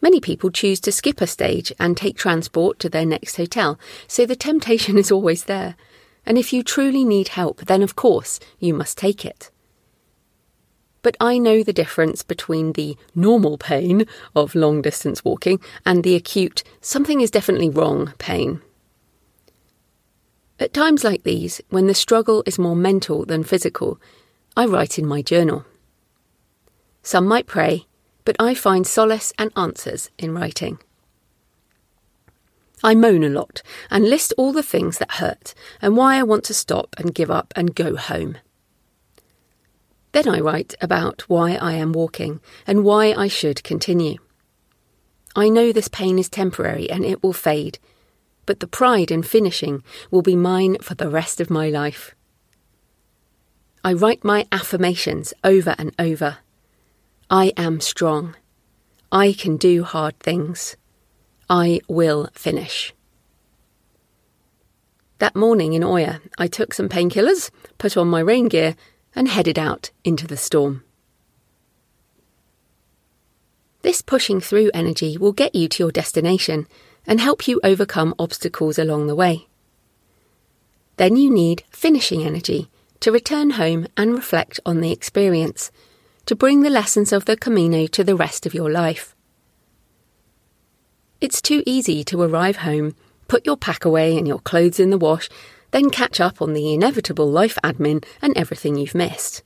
Many 0.00 0.20
people 0.20 0.50
choose 0.50 0.80
to 0.80 0.92
skip 0.92 1.20
a 1.20 1.26
stage 1.26 1.72
and 1.78 1.96
take 1.96 2.16
transport 2.16 2.78
to 2.80 2.88
their 2.88 3.06
next 3.06 3.36
hotel, 3.36 3.78
so 4.06 4.26
the 4.26 4.36
temptation 4.36 4.98
is 5.02 5.10
always 5.10 5.44
there. 5.44 5.76
And 6.24 6.38
if 6.38 6.52
you 6.52 6.62
truly 6.62 7.04
need 7.04 7.28
help, 7.28 7.62
then 7.66 7.82
of 7.82 7.96
course 7.96 8.38
you 8.58 8.74
must 8.74 8.96
take 8.96 9.24
it. 9.24 9.50
But 11.02 11.16
I 11.20 11.38
know 11.38 11.62
the 11.62 11.72
difference 11.72 12.22
between 12.22 12.72
the 12.72 12.96
normal 13.14 13.58
pain 13.58 14.06
of 14.36 14.54
long 14.54 14.82
distance 14.82 15.24
walking 15.24 15.60
and 15.84 16.04
the 16.04 16.14
acute, 16.14 16.62
something 16.80 17.20
is 17.20 17.30
definitely 17.30 17.68
wrong 17.68 18.14
pain. 18.18 18.60
At 20.60 20.72
times 20.72 21.02
like 21.02 21.24
these, 21.24 21.60
when 21.70 21.88
the 21.88 21.94
struggle 21.94 22.44
is 22.46 22.58
more 22.58 22.76
mental 22.76 23.24
than 23.24 23.42
physical, 23.42 24.00
I 24.56 24.66
write 24.66 24.96
in 24.96 25.06
my 25.06 25.22
journal. 25.22 25.64
Some 27.02 27.26
might 27.26 27.48
pray, 27.48 27.86
but 28.24 28.36
I 28.38 28.54
find 28.54 28.86
solace 28.86 29.32
and 29.36 29.50
answers 29.56 30.08
in 30.18 30.32
writing. 30.34 30.78
I 32.84 32.94
moan 32.94 33.24
a 33.24 33.28
lot 33.28 33.62
and 33.90 34.08
list 34.08 34.32
all 34.36 34.52
the 34.52 34.62
things 34.62 34.98
that 34.98 35.12
hurt 35.12 35.54
and 35.80 35.96
why 35.96 36.16
I 36.16 36.22
want 36.22 36.44
to 36.44 36.54
stop 36.54 36.94
and 36.98 37.14
give 37.14 37.30
up 37.30 37.52
and 37.56 37.74
go 37.74 37.96
home. 37.96 38.38
Then 40.12 40.28
I 40.28 40.40
write 40.40 40.74
about 40.80 41.22
why 41.28 41.54
I 41.54 41.72
am 41.72 41.92
walking 41.92 42.40
and 42.66 42.84
why 42.84 43.12
I 43.12 43.28
should 43.28 43.64
continue. 43.64 44.18
I 45.34 45.48
know 45.48 45.72
this 45.72 45.88
pain 45.88 46.18
is 46.18 46.28
temporary 46.28 46.90
and 46.90 47.04
it 47.04 47.22
will 47.22 47.32
fade, 47.32 47.78
but 48.44 48.60
the 48.60 48.66
pride 48.66 49.10
in 49.10 49.22
finishing 49.22 49.82
will 50.10 50.22
be 50.22 50.36
mine 50.36 50.76
for 50.82 50.94
the 50.94 51.08
rest 51.08 51.40
of 51.40 51.48
my 51.48 51.70
life. 51.70 52.14
I 53.82 53.94
write 53.94 54.22
my 54.22 54.46
affirmations 54.52 55.32
over 55.42 55.74
and 55.78 55.94
over. 55.98 56.38
I 57.30 57.52
am 57.56 57.80
strong. 57.80 58.36
I 59.10 59.32
can 59.32 59.56
do 59.56 59.82
hard 59.82 60.18
things. 60.20 60.76
I 61.48 61.80
will 61.88 62.28
finish. 62.34 62.94
That 65.18 65.34
morning 65.34 65.72
in 65.72 65.82
Oya, 65.82 66.20
I 66.36 66.46
took 66.46 66.74
some 66.74 66.88
painkillers, 66.88 67.50
put 67.78 67.96
on 67.96 68.08
my 68.08 68.20
rain 68.20 68.48
gear, 68.48 68.76
and 69.14 69.28
headed 69.28 69.58
out 69.58 69.90
into 70.04 70.26
the 70.26 70.36
storm. 70.36 70.84
This 73.82 74.00
pushing 74.00 74.40
through 74.40 74.70
energy 74.72 75.18
will 75.18 75.32
get 75.32 75.54
you 75.54 75.68
to 75.68 75.82
your 75.82 75.92
destination 75.92 76.66
and 77.06 77.20
help 77.20 77.48
you 77.48 77.60
overcome 77.64 78.14
obstacles 78.18 78.78
along 78.78 79.08
the 79.08 79.16
way. 79.16 79.48
Then 80.96 81.16
you 81.16 81.30
need 81.30 81.64
finishing 81.70 82.22
energy 82.22 82.70
to 83.00 83.10
return 83.10 83.50
home 83.50 83.88
and 83.96 84.14
reflect 84.14 84.60
on 84.64 84.80
the 84.80 84.92
experience 84.92 85.72
to 86.26 86.36
bring 86.36 86.62
the 86.62 86.70
lessons 86.70 87.12
of 87.12 87.24
the 87.24 87.36
Camino 87.36 87.86
to 87.88 88.04
the 88.04 88.14
rest 88.14 88.46
of 88.46 88.54
your 88.54 88.70
life. 88.70 89.16
It's 91.20 91.42
too 91.42 91.64
easy 91.66 92.04
to 92.04 92.22
arrive 92.22 92.58
home, 92.58 92.94
put 93.26 93.44
your 93.44 93.56
pack 93.56 93.84
away 93.84 94.16
and 94.16 94.28
your 94.28 94.38
clothes 94.38 94.78
in 94.78 94.90
the 94.90 94.98
wash, 94.98 95.28
then 95.72 95.90
catch 95.90 96.20
up 96.20 96.40
on 96.40 96.52
the 96.52 96.72
inevitable 96.72 97.30
life 97.30 97.58
admin 97.64 98.04
and 98.22 98.36
everything 98.36 98.76
you've 98.76 98.94
missed. 98.94 99.42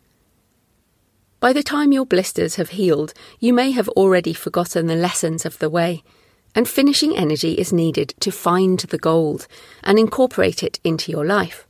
By 1.40 1.52
the 1.52 1.62
time 1.62 1.92
your 1.92 2.06
blisters 2.06 2.56
have 2.56 2.70
healed, 2.70 3.14
you 3.40 3.52
may 3.52 3.70
have 3.70 3.88
already 3.90 4.32
forgotten 4.32 4.86
the 4.86 4.96
lessons 4.96 5.46
of 5.46 5.58
the 5.58 5.70
way, 5.70 6.02
and 6.54 6.68
finishing 6.68 7.16
energy 7.16 7.52
is 7.52 7.72
needed 7.72 8.14
to 8.20 8.32
find 8.32 8.78
the 8.80 8.98
gold 8.98 9.46
and 9.84 9.98
incorporate 9.98 10.62
it 10.62 10.80
into 10.82 11.12
your 11.12 11.24
life. 11.24 11.66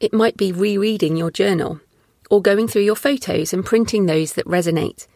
It 0.00 0.14
might 0.14 0.36
be 0.36 0.50
rereading 0.50 1.16
your 1.16 1.30
journal 1.30 1.80
or 2.30 2.40
going 2.40 2.66
through 2.68 2.82
your 2.82 2.96
photos 2.96 3.52
and 3.52 3.66
printing 3.66 4.06
those 4.06 4.32
that 4.32 4.46
resonate. 4.46 5.06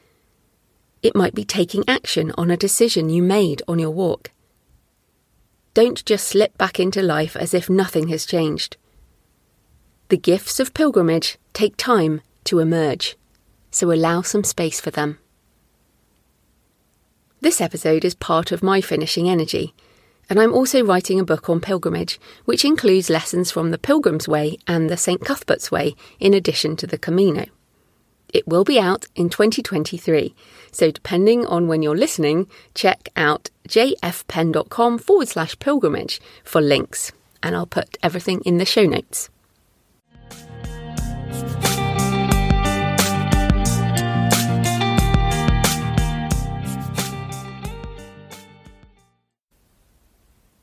It 1.02 1.16
might 1.16 1.35
be 1.35 1.45
taking 1.45 1.85
action 1.88 2.33
on 2.37 2.50
a 2.50 2.57
decision 2.57 3.09
you 3.09 3.23
made 3.23 3.62
on 3.66 3.78
your 3.78 3.90
walk. 3.90 4.31
Don't 5.75 6.04
just 6.04 6.26
slip 6.26 6.57
back 6.57 6.81
into 6.81 7.02
life 7.02 7.37
as 7.37 7.52
if 7.52 7.69
nothing 7.69 8.09
has 8.09 8.26
changed. 8.26 8.76
The 10.09 10.16
gifts 10.16 10.61
of 10.61 10.75
pilgrimage 10.75 11.38
take 11.52 11.76
time 11.76 12.21
to 12.45 12.61
emerge, 12.61 13.16
so 13.71 13.93
allow 13.93 14.23
some 14.23 14.45
space 14.45 14.81
for 14.81 14.90
them. 14.90 15.19
This 17.40 17.61
episode 17.61 18.04
is 18.04 18.14
part 18.14 18.52
of 18.52 18.62
my 18.62 18.81
finishing 18.81 19.28
energy 19.28 19.75
and 20.28 20.40
I'm 20.40 20.54
also 20.54 20.85
writing 20.85 21.21
a 21.21 21.25
book 21.25 21.49
on 21.49 21.61
pilgrimage, 21.61 22.19
which 22.45 22.64
includes 22.64 23.11
lessons 23.11 23.50
from 23.50 23.71
the 23.71 23.78
Pilgrim's 23.78 24.28
Way 24.28 24.59
and 24.66 24.88
the 24.88 24.97
St. 24.97 25.21
Cuthbert's 25.21 25.71
Way, 25.71 25.95
in 26.19 26.33
addition 26.33 26.76
to 26.76 26.87
the 26.87 26.99
Camino. 26.99 27.47
It 28.34 28.48
will 28.48 28.64
be 28.64 28.80
out 28.80 29.06
in 29.14 29.30
2023. 29.30 30.34
So, 30.72 30.90
depending 30.90 31.46
on 31.46 31.68
when 31.68 31.82
you're 31.82 31.96
listening, 31.96 32.48
check 32.74 33.08
out 33.14 33.48
jfpenn.com 33.68 34.98
forward 34.98 35.28
slash 35.28 35.56
pilgrimage 35.60 36.20
for 36.42 36.60
links. 36.60 37.12
And 37.44 37.54
I'll 37.54 37.64
put 37.64 37.96
everything 38.02 38.40
in 38.40 38.58
the 38.58 38.64
show 38.64 38.84
notes. 38.86 39.30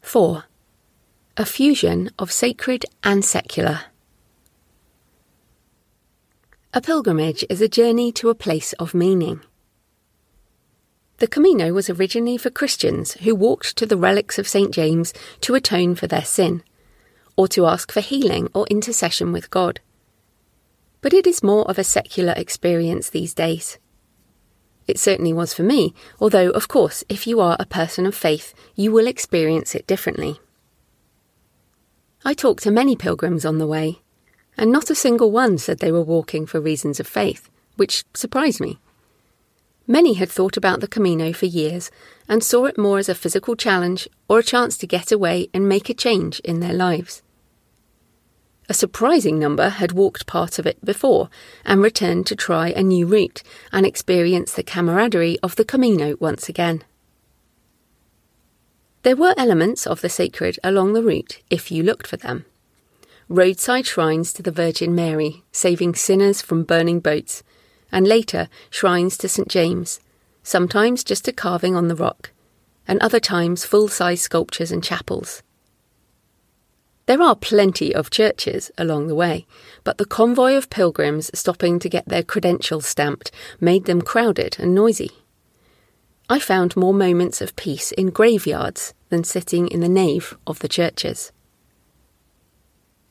Four, 0.01 0.43
a 1.37 1.45
fusion 1.45 2.09
of 2.19 2.33
sacred 2.33 2.85
and 3.01 3.23
secular. 3.23 3.90
A 6.73 6.79
pilgrimage 6.79 7.43
is 7.49 7.59
a 7.59 7.67
journey 7.67 8.13
to 8.13 8.29
a 8.29 8.35
place 8.35 8.71
of 8.73 8.93
meaning. 8.93 9.41
The 11.17 11.27
Camino 11.27 11.73
was 11.73 11.89
originally 11.89 12.37
for 12.37 12.49
Christians 12.49 13.11
who 13.15 13.35
walked 13.35 13.75
to 13.75 13.85
the 13.85 13.97
relics 13.97 14.39
of 14.39 14.47
St. 14.47 14.73
James 14.73 15.13
to 15.41 15.53
atone 15.53 15.95
for 15.95 16.07
their 16.07 16.23
sin, 16.23 16.63
or 17.35 17.49
to 17.49 17.65
ask 17.65 17.91
for 17.91 17.99
healing 17.99 18.49
or 18.53 18.65
intercession 18.67 19.33
with 19.33 19.49
God. 19.49 19.81
But 21.01 21.13
it 21.13 21.27
is 21.27 21.43
more 21.43 21.69
of 21.69 21.77
a 21.77 21.83
secular 21.83 22.33
experience 22.37 23.09
these 23.09 23.33
days. 23.33 23.77
It 24.87 24.97
certainly 24.97 25.33
was 25.33 25.53
for 25.53 25.63
me, 25.63 25.93
although, 26.21 26.51
of 26.51 26.69
course, 26.69 27.03
if 27.09 27.27
you 27.27 27.41
are 27.41 27.57
a 27.59 27.65
person 27.65 28.05
of 28.05 28.15
faith, 28.15 28.53
you 28.75 28.93
will 28.93 29.07
experience 29.07 29.75
it 29.75 29.87
differently. 29.87 30.39
I 32.23 32.33
talked 32.33 32.63
to 32.63 32.71
many 32.71 32.95
pilgrims 32.95 33.43
on 33.43 33.57
the 33.57 33.67
way, 33.67 33.99
and 34.61 34.71
not 34.71 34.91
a 34.91 34.95
single 34.95 35.31
one 35.31 35.57
said 35.57 35.79
they 35.79 35.91
were 35.91 36.03
walking 36.03 36.45
for 36.45 36.61
reasons 36.61 36.99
of 36.99 37.07
faith, 37.07 37.49
which 37.77 38.03
surprised 38.13 38.61
me. 38.61 38.77
Many 39.87 40.13
had 40.13 40.29
thought 40.29 40.55
about 40.55 40.81
the 40.81 40.87
Camino 40.87 41.33
for 41.33 41.47
years 41.47 41.89
and 42.29 42.43
saw 42.43 42.65
it 42.65 42.77
more 42.77 42.99
as 42.99 43.09
a 43.09 43.15
physical 43.15 43.55
challenge 43.55 44.07
or 44.29 44.37
a 44.37 44.43
chance 44.43 44.77
to 44.77 44.85
get 44.85 45.11
away 45.11 45.49
and 45.51 45.67
make 45.67 45.89
a 45.89 45.95
change 45.95 46.39
in 46.41 46.59
their 46.59 46.73
lives. 46.73 47.23
A 48.69 48.75
surprising 48.75 49.39
number 49.39 49.69
had 49.69 49.93
walked 49.93 50.27
part 50.27 50.59
of 50.59 50.67
it 50.67 50.85
before 50.85 51.31
and 51.65 51.81
returned 51.81 52.27
to 52.27 52.35
try 52.35 52.69
a 52.69 52.83
new 52.83 53.07
route 53.07 53.41
and 53.71 53.83
experience 53.83 54.53
the 54.53 54.61
camaraderie 54.61 55.39
of 55.41 55.55
the 55.55 55.65
Camino 55.65 56.17
once 56.19 56.47
again. 56.47 56.83
There 59.01 59.15
were 59.15 59.33
elements 59.37 59.87
of 59.87 60.01
the 60.01 60.09
sacred 60.09 60.59
along 60.63 60.93
the 60.93 61.01
route 61.01 61.41
if 61.49 61.71
you 61.71 61.81
looked 61.81 62.05
for 62.05 62.17
them. 62.17 62.45
Roadside 63.31 63.85
shrines 63.85 64.33
to 64.33 64.43
the 64.43 64.51
Virgin 64.51 64.93
Mary, 64.93 65.41
saving 65.53 65.95
sinners 65.95 66.41
from 66.41 66.65
burning 66.65 66.99
boats, 66.99 67.43
and 67.89 68.05
later 68.05 68.49
shrines 68.69 69.17
to 69.19 69.29
St. 69.29 69.47
James, 69.47 70.01
sometimes 70.43 71.01
just 71.01 71.29
a 71.29 71.31
carving 71.31 71.73
on 71.73 71.87
the 71.87 71.95
rock, 71.95 72.31
and 72.85 72.99
other 72.99 73.21
times 73.21 73.63
full 73.63 73.87
size 73.87 74.19
sculptures 74.19 74.69
and 74.69 74.83
chapels. 74.83 75.43
There 77.05 77.21
are 77.21 77.37
plenty 77.37 77.95
of 77.95 78.09
churches 78.09 78.69
along 78.77 79.07
the 79.07 79.15
way, 79.15 79.47
but 79.85 79.97
the 79.97 80.03
convoy 80.03 80.57
of 80.57 80.69
pilgrims 80.69 81.31
stopping 81.33 81.79
to 81.79 81.87
get 81.87 82.09
their 82.09 82.23
credentials 82.23 82.85
stamped 82.85 83.31
made 83.61 83.85
them 83.85 84.01
crowded 84.01 84.57
and 84.59 84.75
noisy. 84.75 85.11
I 86.29 86.39
found 86.39 86.75
more 86.75 86.93
moments 86.93 87.39
of 87.39 87.55
peace 87.55 87.93
in 87.93 88.09
graveyards 88.09 88.93
than 89.07 89.23
sitting 89.23 89.69
in 89.69 89.79
the 89.79 89.87
nave 89.87 90.37
of 90.45 90.59
the 90.59 90.67
churches. 90.67 91.31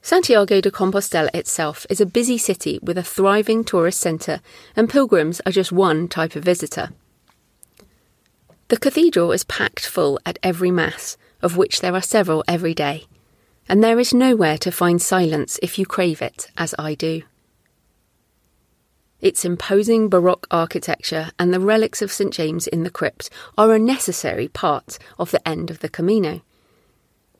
Santiago 0.02 0.62
de 0.62 0.70
Compostela 0.70 1.28
itself 1.34 1.86
is 1.90 2.00
a 2.00 2.06
busy 2.06 2.38
city 2.38 2.78
with 2.82 2.96
a 2.96 3.02
thriving 3.02 3.62
tourist 3.62 4.00
centre, 4.00 4.40
and 4.74 4.88
pilgrims 4.88 5.42
are 5.44 5.52
just 5.52 5.72
one 5.72 6.08
type 6.08 6.34
of 6.34 6.44
visitor. 6.44 6.90
The 8.68 8.78
cathedral 8.78 9.32
is 9.32 9.44
packed 9.44 9.84
full 9.84 10.18
at 10.24 10.38
every 10.42 10.70
Mass, 10.70 11.18
of 11.42 11.56
which 11.56 11.80
there 11.80 11.94
are 11.94 12.00
several 12.00 12.42
every 12.48 12.72
day, 12.72 13.04
and 13.68 13.84
there 13.84 13.98
is 13.98 14.14
nowhere 14.14 14.56
to 14.58 14.72
find 14.72 15.02
silence 15.02 15.58
if 15.62 15.78
you 15.78 15.84
crave 15.84 16.22
it, 16.22 16.50
as 16.56 16.74
I 16.78 16.94
do. 16.94 17.22
Its 19.20 19.44
imposing 19.44 20.08
Baroque 20.08 20.46
architecture 20.50 21.30
and 21.38 21.52
the 21.52 21.60
relics 21.60 22.00
of 22.00 22.10
St 22.10 22.32
James 22.32 22.66
in 22.66 22.84
the 22.84 22.90
crypt 22.90 23.28
are 23.58 23.74
a 23.74 23.78
necessary 23.78 24.48
part 24.48 24.98
of 25.18 25.30
the 25.30 25.46
end 25.46 25.70
of 25.70 25.80
the 25.80 25.90
Camino 25.90 26.40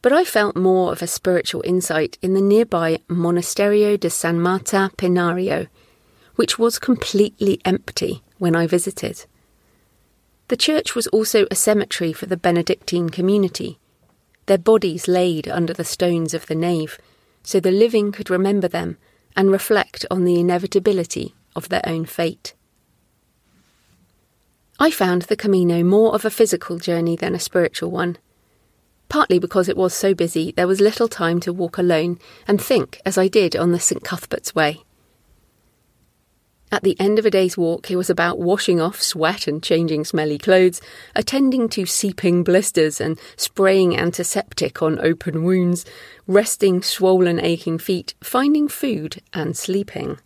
but 0.03 0.13
I 0.13 0.25
felt 0.25 0.57
more 0.57 0.93
of 0.93 1.03
a 1.03 1.07
spiritual 1.07 1.63
insight 1.65 2.17
in 2.23 2.35
the 2.35 2.41
nearby 2.41 3.01
Monasterio 3.09 3.99
de 3.99 4.09
San 4.09 4.41
Marta 4.41 4.91
Pinario, 4.97 5.69
which 6.37 6.59
was 6.59 6.79
completely 6.79 7.61
empty 7.65 8.23
when 8.39 8.57
I 8.57 8.67
visited. 8.67 9.27
The 10.49 10.57
church 10.57 10.95
was 10.95 11.07
also 11.09 11.47
a 11.51 11.55
cemetery 11.55 12.13
for 12.13 12.27
the 12.27 12.37
Benedictine 12.37 13.11
community, 13.11 13.79
their 14.47 14.59
bodies 14.59 15.07
laid 15.07 15.49
under 15.49 15.73
the 15.73 15.85
stones 15.85 16.35
of 16.35 16.47
the 16.47 16.55
nave, 16.55 16.99
so 17.43 17.61
the 17.61 17.71
living 17.71 18.11
could 18.11 18.31
remember 18.31 18.69
them 18.69 18.97
and 19.37 19.51
reflect 19.51 20.05
on 20.11 20.25
the 20.25 20.41
inevitability 20.41 21.35
of 21.55 21.69
their 21.69 21.83
own 21.85 22.05
fate. 22.05 22.55
I 24.79 24.91
found 24.91 25.23
the 25.23 25.37
Camino 25.37 25.85
more 25.85 26.15
of 26.15 26.25
a 26.25 26.31
physical 26.31 26.79
journey 26.79 27.15
than 27.15 27.35
a 27.35 27.39
spiritual 27.39 27.91
one 27.91 28.17
partly 29.11 29.39
because 29.39 29.69
it 29.69 29.77
was 29.77 29.93
so 29.93 30.15
busy 30.15 30.53
there 30.53 30.67
was 30.67 30.81
little 30.81 31.09
time 31.09 31.41
to 31.41 31.53
walk 31.53 31.77
alone 31.77 32.19
and 32.49 32.63
think 32.63 32.99
as 33.05 33.19
I 33.19 33.29
did 33.29 33.55
on 33.55 33.73
the 33.73 33.81
St 33.81 34.03
Cuthbert's 34.03 34.55
Way. 34.55 34.85
At 36.73 36.85
the 36.85 36.99
end 37.01 37.19
of 37.19 37.27
a 37.27 37.31
day's 37.31 37.59
walk, 37.59 37.91
it 37.91 37.97
was 37.97 38.09
about 38.09 38.39
washing 38.39 38.81
off 38.81 39.03
sweat 39.03 39.49
and 39.49 39.61
changing 39.61 40.05
smelly 40.05 40.39
clothes, 40.39 40.81
attending 41.17 41.69
to 41.71 41.85
seeping 41.85 42.45
blisters 42.45 43.01
and 43.01 43.19
spraying 43.37 43.99
antiseptic 43.99 44.81
on 44.81 45.01
open 45.01 45.43
wounds, 45.43 45.85
resting 46.29 46.81
swollen, 46.81 47.41
aching 47.41 47.77
feet, 47.77 48.15
finding 48.23 48.69
food, 48.69 49.21
and 49.33 49.57
sleeping. 49.57 50.21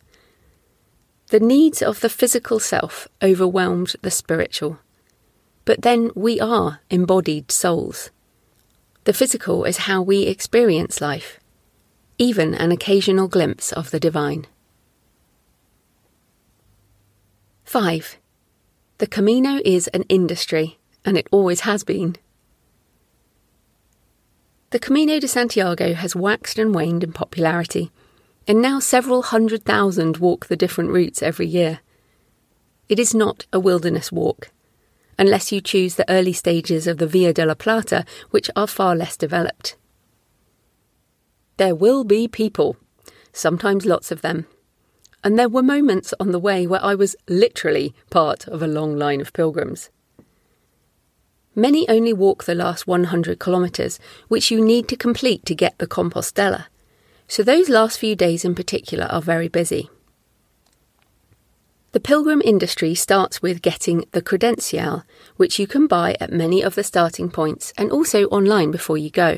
The 1.29 1.39
needs 1.39 1.81
of 1.81 2.01
the 2.01 2.09
physical 2.09 2.59
self 2.59 3.07
overwhelmed 3.23 3.95
the 4.03 4.11
spiritual. 4.11 4.77
But 5.65 5.81
then 5.81 6.11
we 6.13 6.39
are 6.39 6.81
embodied 6.91 7.51
souls. 7.51 8.11
The 9.05 9.13
physical 9.13 9.65
is 9.65 9.85
how 9.85 10.01
we 10.01 10.23
experience 10.23 10.99
life, 10.99 11.39
even 12.17 12.55
an 12.55 12.71
occasional 12.71 13.27
glimpse 13.27 13.71
of 13.71 13.91
the 13.91 13.99
divine. 13.99 14.47
5. 17.65 18.17
The 18.97 19.05
Camino 19.05 19.61
is 19.63 19.87
an 19.89 20.03
industry, 20.09 20.79
and 21.05 21.19
it 21.19 21.27
always 21.31 21.61
has 21.61 21.83
been. 21.83 22.15
The 24.71 24.79
Camino 24.79 25.19
de 25.19 25.27
Santiago 25.27 25.93
has 25.93 26.15
waxed 26.15 26.57
and 26.57 26.73
waned 26.73 27.03
in 27.03 27.13
popularity, 27.13 27.91
and 28.47 28.59
now 28.59 28.79
several 28.79 29.21
hundred 29.21 29.65
thousand 29.65 30.17
walk 30.17 30.47
the 30.47 30.57
different 30.57 30.89
routes 30.89 31.21
every 31.21 31.45
year. 31.45 31.81
It 32.89 32.97
is 32.97 33.13
not 33.13 33.45
a 33.53 33.59
wilderness 33.59 34.11
walk, 34.11 34.49
unless 35.17 35.51
you 35.51 35.61
choose 35.61 35.95
the 35.95 36.09
early 36.09 36.33
stages 36.33 36.87
of 36.87 36.97
the 36.97 37.07
Via 37.07 37.33
de 37.33 37.45
la 37.45 37.53
Plata, 37.53 38.05
which 38.31 38.49
are 38.55 38.67
far 38.67 38.95
less 38.95 39.17
developed. 39.17 39.75
There 41.57 41.75
will 41.75 42.03
be 42.03 42.27
people, 42.27 42.77
sometimes 43.31 43.85
lots 43.85 44.11
of 44.11 44.21
them. 44.21 44.45
And 45.23 45.39
there 45.39 45.49
were 45.49 45.63
moments 45.63 46.13
on 46.19 46.31
the 46.31 46.39
way 46.39 46.67
where 46.67 46.83
I 46.83 46.95
was 46.95 47.15
literally 47.27 47.93
part 48.09 48.47
of 48.47 48.61
a 48.61 48.67
long 48.67 48.97
line 48.97 49.21
of 49.21 49.33
pilgrims. 49.33 49.89
Many 51.55 51.87
only 51.87 52.11
walk 52.11 52.43
the 52.43 52.53
last 52.53 52.85
100 52.85 53.39
kilometres, 53.39 53.97
which 54.27 54.51
you 54.51 54.63
need 54.63 54.89
to 54.89 54.97
complete 54.97 55.45
to 55.45 55.55
get 55.55 55.77
the 55.77 55.87
Compostela. 55.87 56.65
So 57.27 57.43
those 57.43 57.69
last 57.69 57.97
few 57.97 58.15
days 58.15 58.43
in 58.43 58.53
particular 58.53 59.05
are 59.05 59.21
very 59.21 59.47
busy. 59.47 59.89
The 61.95 62.01
pilgrim 62.01 62.41
industry 62.43 62.93
starts 62.93 63.41
with 63.41 63.61
getting 63.61 64.03
the 64.11 64.21
credencial, 64.21 65.03
which 65.37 65.59
you 65.59 65.65
can 65.65 65.87
buy 65.87 66.17
at 66.19 66.29
many 66.29 66.61
of 66.61 66.75
the 66.75 66.83
starting 66.83 67.31
points 67.31 67.71
and 67.77 67.89
also 67.89 68.25
online 68.25 68.69
before 68.69 68.97
you 68.97 69.09
go. 69.09 69.37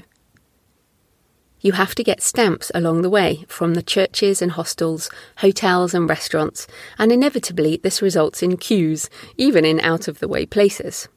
You 1.61 1.73
have 1.73 1.93
to 1.93 2.03
get 2.03 2.23
stamps 2.23 2.71
along 2.73 3.03
the 3.03 3.11
way 3.11 3.45
from 3.47 3.75
the 3.75 3.83
churches 3.83 4.41
and 4.41 4.53
hostels, 4.53 5.07
hotels 5.37 5.93
and 5.93 6.09
restaurants, 6.09 6.65
and 6.97 7.11
inevitably 7.11 7.77
this 7.77 8.01
results 8.01 8.41
in 8.41 8.57
queues, 8.57 9.07
even 9.37 9.63
in 9.63 9.79
out 9.79 10.07
of 10.07 10.17
the 10.17 10.27
way 10.27 10.47
places. 10.47 11.07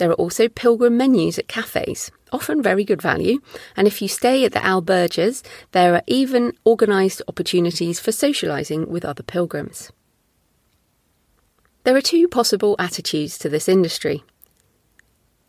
There 0.00 0.10
are 0.10 0.14
also 0.14 0.48
pilgrim 0.48 0.96
menus 0.96 1.38
at 1.38 1.46
cafes, 1.46 2.10
often 2.32 2.62
very 2.62 2.84
good 2.84 3.02
value, 3.02 3.40
and 3.76 3.86
if 3.86 4.00
you 4.00 4.08
stay 4.08 4.46
at 4.46 4.52
the 4.52 4.58
albergues, 4.60 5.42
there 5.72 5.94
are 5.94 6.02
even 6.06 6.54
organised 6.64 7.20
opportunities 7.28 8.00
for 8.00 8.10
socialising 8.10 8.88
with 8.88 9.04
other 9.04 9.22
pilgrims. 9.22 9.92
There 11.84 11.94
are 11.94 12.00
two 12.00 12.28
possible 12.28 12.76
attitudes 12.78 13.36
to 13.40 13.50
this 13.50 13.68
industry. 13.68 14.24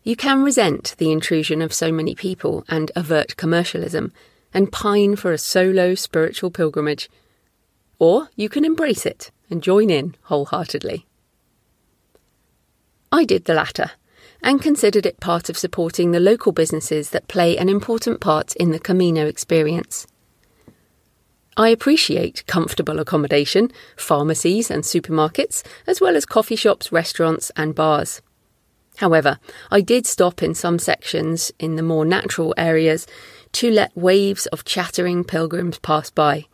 You 0.02 0.16
can 0.16 0.42
resent 0.42 0.96
the 0.98 1.12
intrusion 1.12 1.62
of 1.62 1.72
so 1.72 1.90
many 1.90 2.14
people 2.14 2.62
and 2.68 2.92
avert 2.94 3.38
commercialism, 3.38 4.12
and 4.52 4.70
pine 4.70 5.16
for 5.16 5.32
a 5.32 5.38
solo 5.38 5.94
spiritual 5.94 6.50
pilgrimage. 6.50 7.08
Or 7.98 8.28
you 8.36 8.50
can 8.50 8.66
embrace 8.66 9.06
it 9.06 9.30
and 9.48 9.62
join 9.62 9.88
in 9.88 10.14
wholeheartedly. 10.24 11.06
I 13.10 13.24
did 13.24 13.46
the 13.46 13.54
latter 13.54 13.92
and 14.42 14.60
considered 14.60 15.06
it 15.06 15.20
part 15.20 15.48
of 15.48 15.56
supporting 15.56 16.10
the 16.10 16.20
local 16.20 16.52
businesses 16.52 17.10
that 17.10 17.28
play 17.28 17.56
an 17.56 17.68
important 17.68 18.20
part 18.20 18.56
in 18.56 18.72
the 18.72 18.78
Camino 18.78 19.26
experience. 19.26 20.06
I 21.56 21.68
appreciate 21.68 22.46
comfortable 22.46 22.98
accommodation, 22.98 23.70
pharmacies 23.96 24.70
and 24.70 24.82
supermarkets, 24.82 25.62
as 25.86 26.00
well 26.00 26.16
as 26.16 26.24
coffee 26.24 26.56
shops, 26.56 26.90
restaurants, 26.90 27.50
and 27.56 27.74
bars. 27.74 28.22
However, 28.96 29.38
I 29.70 29.80
did 29.82 30.06
stop 30.06 30.42
in 30.42 30.54
some 30.54 30.78
sections 30.78 31.52
in 31.58 31.76
the 31.76 31.82
more 31.82 32.04
natural 32.04 32.54
areas 32.56 33.06
to 33.52 33.70
let 33.70 33.96
waves 33.96 34.46
of 34.46 34.64
chattering 34.64 35.24
pilgrims 35.24 35.78
pass 35.78 36.10
by, 36.10 36.46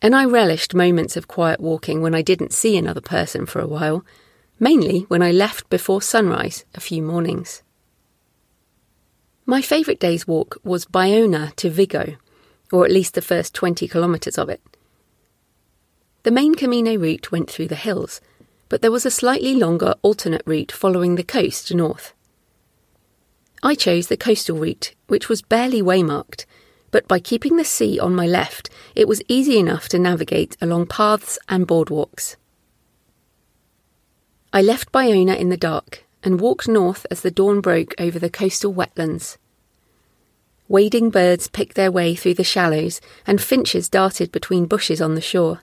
and 0.00 0.14
I 0.16 0.24
relished 0.24 0.74
moments 0.74 1.16
of 1.16 1.28
quiet 1.28 1.60
walking 1.60 2.00
when 2.00 2.14
I 2.14 2.22
didn't 2.22 2.54
see 2.54 2.78
another 2.78 3.02
person 3.02 3.44
for 3.44 3.60
a 3.60 3.66
while, 3.66 4.04
mainly 4.60 5.00
when 5.08 5.22
I 5.22 5.32
left 5.32 5.68
before 5.70 6.02
sunrise 6.02 6.64
a 6.74 6.80
few 6.80 7.02
mornings. 7.02 7.62
My 9.46 9.62
favourite 9.62 9.98
day's 9.98 10.28
walk 10.28 10.58
was 10.62 10.84
Bayona 10.84 11.56
to 11.56 11.70
Vigo, 11.70 12.16
or 12.70 12.84
at 12.84 12.92
least 12.92 13.14
the 13.14 13.22
first 13.22 13.54
20 13.54 13.88
kilometres 13.88 14.38
of 14.38 14.50
it. 14.50 14.60
The 16.22 16.30
main 16.30 16.54
Camino 16.54 16.94
route 16.96 17.32
went 17.32 17.50
through 17.50 17.68
the 17.68 17.74
hills, 17.74 18.20
but 18.68 18.82
there 18.82 18.92
was 18.92 19.06
a 19.06 19.10
slightly 19.10 19.54
longer 19.54 19.94
alternate 20.02 20.42
route 20.44 20.70
following 20.70 21.14
the 21.14 21.24
coast 21.24 21.74
north. 21.74 22.12
I 23.62 23.74
chose 23.74 24.08
the 24.08 24.16
coastal 24.16 24.58
route, 24.58 24.94
which 25.08 25.28
was 25.28 25.42
barely 25.42 25.80
waymarked, 25.80 26.44
but 26.90 27.08
by 27.08 27.18
keeping 27.18 27.56
the 27.56 27.64
sea 27.64 27.98
on 27.98 28.14
my 28.14 28.26
left, 28.26 28.68
it 28.94 29.08
was 29.08 29.22
easy 29.26 29.58
enough 29.58 29.88
to 29.88 29.98
navigate 29.98 30.56
along 30.60 30.86
paths 30.86 31.38
and 31.48 31.66
boardwalks. 31.66 32.36
I 34.52 34.62
left 34.62 34.90
Bayona 34.90 35.38
in 35.38 35.48
the 35.48 35.56
dark 35.56 36.04
and 36.24 36.40
walked 36.40 36.66
north 36.66 37.06
as 37.10 37.20
the 37.20 37.30
dawn 37.30 37.60
broke 37.60 37.94
over 37.98 38.18
the 38.18 38.30
coastal 38.30 38.74
wetlands. 38.74 39.36
Wading 40.68 41.10
birds 41.10 41.48
picked 41.48 41.76
their 41.76 41.90
way 41.90 42.14
through 42.14 42.34
the 42.34 42.44
shallows, 42.44 43.00
and 43.26 43.40
finches 43.40 43.88
darted 43.88 44.30
between 44.30 44.66
bushes 44.66 45.00
on 45.00 45.14
the 45.14 45.20
shore. 45.20 45.62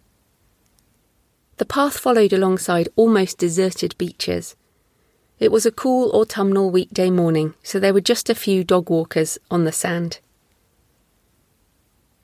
The 1.58 1.65
path 1.65 1.97
followed 1.97 2.34
alongside 2.34 2.89
almost 2.95 3.38
deserted 3.38 3.97
beaches. 3.97 4.56
It 5.39 5.52
was 5.52 5.65
a 5.65 5.71
cool 5.71 6.12
autumnal 6.12 6.71
weekday 6.71 7.10
morning, 7.10 7.54
so 7.63 7.80
there 7.80 7.93
were 7.93 8.02
just 8.02 8.30
a 8.30 8.36
few 8.36 8.63
dog 8.63 8.89
walkers 8.89 9.38
on 9.50 9.63
the 9.63 9.71
sand. 9.71 10.19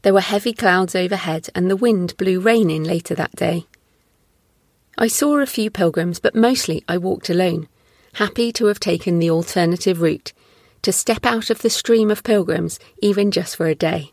There 0.01 0.13
were 0.13 0.21
heavy 0.21 0.53
clouds 0.53 0.95
overhead, 0.95 1.49
and 1.55 1.69
the 1.69 1.77
wind 1.77 2.17
blew 2.17 2.39
rain 2.39 2.69
in 2.69 2.83
later 2.83 3.15
that 3.15 3.35
day. 3.35 3.65
I 4.95 5.07
saw 5.07 5.39
a 5.39 5.47
few 5.47 5.71
pilgrims, 5.71 6.19
but 6.19 6.35
mostly 6.35 6.83
I 6.87 6.99
walked 6.99 7.27
alone, 7.29 7.67
happy 8.13 8.51
to 8.53 8.67
have 8.67 8.79
taken 8.79 9.17
the 9.17 9.31
alternative 9.31 10.01
route, 10.01 10.33
to 10.83 10.91
step 10.91 11.25
out 11.25 11.49
of 11.49 11.63
the 11.63 11.69
stream 11.71 12.11
of 12.11 12.23
pilgrims, 12.23 12.79
even 13.01 13.31
just 13.31 13.55
for 13.55 13.65
a 13.65 13.73
day. 13.73 14.11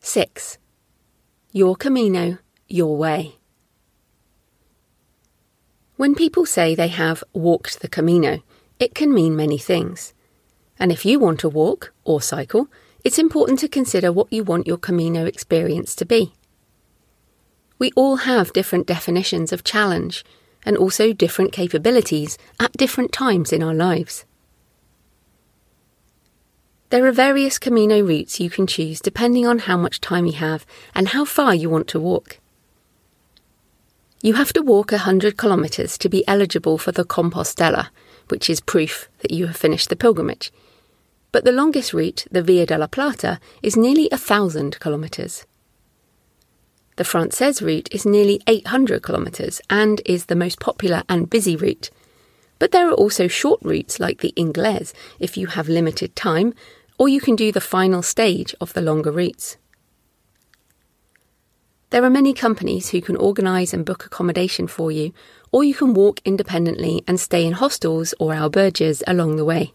Six. 0.00 0.58
Your 1.52 1.76
Camino, 1.76 2.38
your 2.68 2.94
way. 2.96 3.36
When 5.96 6.14
people 6.14 6.44
say 6.44 6.74
they 6.74 6.88
have 6.88 7.24
walked 7.32 7.80
the 7.80 7.88
Camino, 7.88 8.42
it 8.80 8.94
can 8.94 9.14
mean 9.14 9.36
many 9.36 9.58
things. 9.58 10.14
And 10.78 10.90
if 10.90 11.04
you 11.04 11.20
want 11.20 11.38
to 11.40 11.48
walk 11.48 11.92
or 12.04 12.22
cycle, 12.22 12.68
it's 13.04 13.18
important 13.18 13.58
to 13.60 13.68
consider 13.68 14.10
what 14.10 14.32
you 14.32 14.42
want 14.42 14.66
your 14.66 14.78
Camino 14.78 15.26
experience 15.26 15.94
to 15.96 16.06
be. 16.06 16.32
We 17.78 17.92
all 17.94 18.16
have 18.16 18.52
different 18.52 18.86
definitions 18.86 19.52
of 19.52 19.64
challenge 19.64 20.24
and 20.64 20.76
also 20.76 21.12
different 21.12 21.52
capabilities 21.52 22.38
at 22.58 22.72
different 22.72 23.12
times 23.12 23.52
in 23.52 23.62
our 23.62 23.74
lives. 23.74 24.24
There 26.88 27.06
are 27.06 27.12
various 27.12 27.58
Camino 27.58 28.02
routes 28.02 28.40
you 28.40 28.50
can 28.50 28.66
choose 28.66 29.00
depending 29.00 29.46
on 29.46 29.60
how 29.60 29.76
much 29.76 30.00
time 30.00 30.26
you 30.26 30.32
have 30.32 30.66
and 30.94 31.08
how 31.08 31.24
far 31.24 31.54
you 31.54 31.70
want 31.70 31.86
to 31.88 32.00
walk. 32.00 32.38
You 34.22 34.34
have 34.34 34.52
to 34.54 34.62
walk 34.62 34.92
100 34.92 35.38
kilometres 35.38 35.96
to 35.98 36.08
be 36.08 36.26
eligible 36.26 36.76
for 36.76 36.92
the 36.92 37.04
Compostela, 37.04 37.88
which 38.30 38.50
is 38.50 38.60
proof 38.60 39.08
that 39.20 39.30
you 39.30 39.46
have 39.46 39.56
finished 39.56 39.88
the 39.88 39.96
pilgrimage. 39.96 40.52
But 41.32 41.44
the 41.44 41.52
longest 41.52 41.92
route, 41.92 42.26
the 42.30 42.42
Via 42.42 42.66
de 42.66 42.76
la 42.76 42.86
Plata, 42.86 43.38
is 43.62 43.76
nearly 43.76 44.08
a 44.10 44.18
thousand 44.18 44.80
kilometres. 44.80 45.46
The 46.96 47.04
Frances 47.04 47.62
route 47.62 47.88
is 47.92 48.04
nearly 48.04 48.40
800 48.46 49.02
kilometres 49.02 49.60
and 49.70 50.02
is 50.04 50.26
the 50.26 50.36
most 50.36 50.60
popular 50.60 51.02
and 51.08 51.30
busy 51.30 51.56
route. 51.56 51.90
But 52.58 52.72
there 52.72 52.88
are 52.88 52.94
also 52.94 53.26
short 53.26 53.60
routes 53.62 54.00
like 54.00 54.20
the 54.20 54.34
Ingles 54.36 54.92
if 55.18 55.36
you 55.36 55.46
have 55.46 55.68
limited 55.68 56.14
time, 56.14 56.52
or 56.98 57.08
you 57.08 57.20
can 57.20 57.36
do 57.36 57.52
the 57.52 57.60
final 57.60 58.02
stage 58.02 58.54
of 58.60 58.74
the 58.74 58.82
longer 58.82 59.10
routes. 59.10 59.56
There 61.90 62.04
are 62.04 62.10
many 62.10 62.32
companies 62.32 62.90
who 62.90 63.00
can 63.00 63.16
organise 63.16 63.72
and 63.72 63.84
book 63.84 64.06
accommodation 64.06 64.68
for 64.68 64.92
you, 64.92 65.12
or 65.50 65.64
you 65.64 65.74
can 65.74 65.92
walk 65.92 66.20
independently 66.24 67.02
and 67.08 67.18
stay 67.18 67.44
in 67.44 67.54
hostels 67.54 68.14
or 68.20 68.32
albergues 68.32 69.02
along 69.08 69.34
the 69.34 69.44
way. 69.44 69.74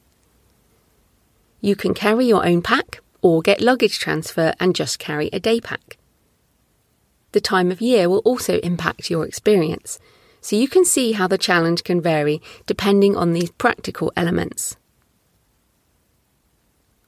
You 1.60 1.76
can 1.76 1.94
carry 1.94 2.26
your 2.26 2.46
own 2.46 2.62
pack 2.62 3.02
or 3.22 3.42
get 3.42 3.60
luggage 3.60 4.00
transfer 4.00 4.54
and 4.62 4.74
just 4.74 4.98
carry 4.98 5.30
a 5.34 5.42
day 5.42 5.60
pack. 5.60 5.98
The 7.34 7.42
time 7.42 7.70
of 7.70 7.82
year 7.82 8.08
will 8.08 8.20
also 8.20 8.60
impact 8.60 9.10
your 9.10 9.26
experience, 9.26 10.00
so 10.40 10.56
you 10.56 10.70
can 10.70 10.86
see 10.86 11.12
how 11.14 11.28
the 11.28 11.38
challenge 11.38 11.84
can 11.84 12.00
vary 12.00 12.42
depending 12.66 13.18
on 13.18 13.34
these 13.34 13.52
practical 13.52 14.14
elements. 14.16 14.78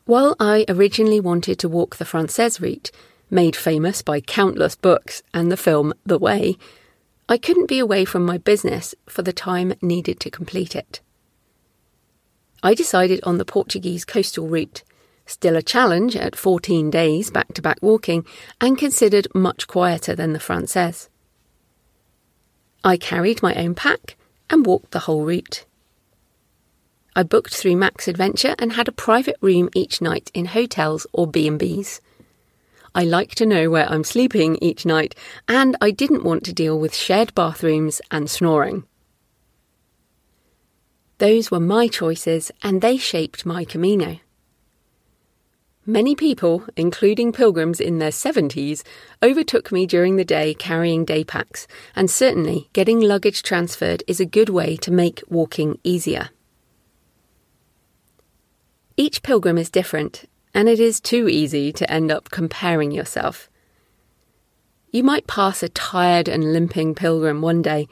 While 0.04 0.36
I 0.38 0.65
originally 0.67 1.22
wanted 1.22 1.60
to 1.60 1.70
walk 1.70 1.96
the 1.96 2.06
Frances 2.06 2.60
route, 2.60 2.91
made 3.30 3.56
famous 3.56 4.02
by 4.02 4.22
countless 4.22 4.76
books 4.76 5.22
and 5.34 5.52
the 5.52 5.58
film 5.58 5.94
The 6.06 6.18
Way, 6.18 6.58
I 7.30 7.38
couldn't 7.38 7.68
be 7.68 7.80
away 7.80 8.06
from 8.06 8.26
my 8.26 8.38
business 8.38 8.96
for 9.06 9.22
the 9.22 9.34
time 9.34 9.74
needed 9.82 10.20
to 10.22 10.32
complete 10.32 10.76
it. 10.76 11.02
I 12.63 12.74
decided 12.74 13.20
on 13.24 13.38
the 13.38 13.46
Portuguese 13.46 14.06
coastal 14.06 14.48
route, 14.48 14.84
still 15.26 15.56
a 15.56 15.62
challenge 15.62 16.16
at 16.16 16.36
14 16.36 16.90
days 16.90 17.30
back 17.30 17.54
to 17.54 17.62
back 17.62 17.78
walking, 17.82 18.26
and 18.62 18.78
considered 18.78 19.28
much 19.36 19.68
quieter 19.68 20.16
than 20.16 20.34
the 20.34 20.40
Frances. 20.40 21.10
I 22.84 22.98
carried 22.98 23.44
my 23.44 23.54
own 23.56 23.76
pack 23.76 24.16
and 24.50 24.66
walked 24.66 24.92
the 24.92 25.00
whole 25.00 25.26
route. 25.26 25.66
I 27.16 27.24
booked 27.24 27.54
through 27.54 27.76
Macs 27.76 28.08
Adventure 28.08 28.56
and 28.60 28.74
had 28.74 28.88
a 28.88 28.94
private 28.94 29.38
room 29.42 29.70
each 29.74 30.02
night 30.02 30.32
in 30.34 30.46
hotels 30.46 31.06
or 31.12 31.28
B&Bs. 31.28 32.00
I 32.98 33.04
like 33.04 33.36
to 33.36 33.46
know 33.46 33.70
where 33.70 33.88
I'm 33.88 34.04
sleeping 34.04 34.58
each 34.60 34.84
night, 34.84 35.14
and 35.48 35.78
I 35.80 35.92
didn't 35.92 36.24
want 36.24 36.44
to 36.46 36.52
deal 36.52 36.80
with 36.80 36.96
shared 36.96 37.32
bathrooms 37.36 38.02
and 38.10 38.28
snoring. 38.28 38.86
Those 41.20 41.52
were 41.52 41.60
my 41.60 41.90
choices, 41.90 42.52
and 42.64 42.82
they 42.82 42.98
shaped 42.98 43.46
my 43.46 43.66
Camino. 43.66 44.18
Many 45.86 46.16
people, 46.16 46.64
including 46.76 47.34
pilgrims 47.34 47.80
in 47.80 48.00
their 48.00 48.10
70s, 48.10 48.82
overtook 49.22 49.72
me 49.72 49.86
during 49.86 50.16
the 50.16 50.26
day 50.26 50.56
carrying 50.56 51.06
day 51.06 51.24
packs, 51.24 51.68
and 51.96 52.10
certainly 52.10 52.68
getting 52.74 53.00
luggage 53.00 53.44
transferred 53.44 54.02
is 54.08 54.20
a 54.20 54.26
good 54.26 54.50
way 54.50 54.76
to 54.78 54.90
make 54.92 55.22
walking 55.30 55.78
easier. 55.84 56.32
Each 58.98 59.22
pilgrim 59.22 59.60
is 59.60 59.70
different, 59.70 60.26
and 60.58 60.67
it 60.67 60.80
is 60.80 61.00
too 61.00 61.30
easy 61.30 61.72
to 61.72 61.89
end 61.89 62.12
up 62.12 62.32
comparing 62.32 62.89
yourself. 62.89 63.48
You 64.89 65.04
might 65.04 65.28
pass 65.28 65.62
a 65.62 65.70
tired 65.70 66.28
and 66.28 66.52
limping 66.52 66.96
pilgrim 66.96 67.43
one 67.43 67.62
day, 67.62 67.88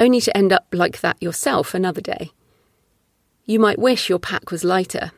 only 0.00 0.22
to 0.22 0.34
end 0.34 0.50
up 0.50 0.68
like 0.72 1.02
that 1.02 1.22
yourself 1.22 1.74
another 1.74 2.00
day. 2.00 2.30
You 3.44 3.58
might 3.58 3.78
wish 3.78 4.08
your 4.08 4.18
pack 4.18 4.50
was 4.50 4.64
lighter, 4.64 5.12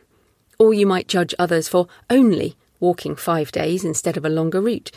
or 0.59 0.75
you 0.75 0.85
might 0.85 1.07
judge 1.07 1.33
others 1.39 1.69
for 1.69 1.87
only 2.11 2.57
walking 2.81 3.15
five 3.15 3.53
days 3.53 3.85
instead 3.85 4.17
of 4.17 4.25
a 4.25 4.29
longer 4.29 4.61
route, 4.61 4.91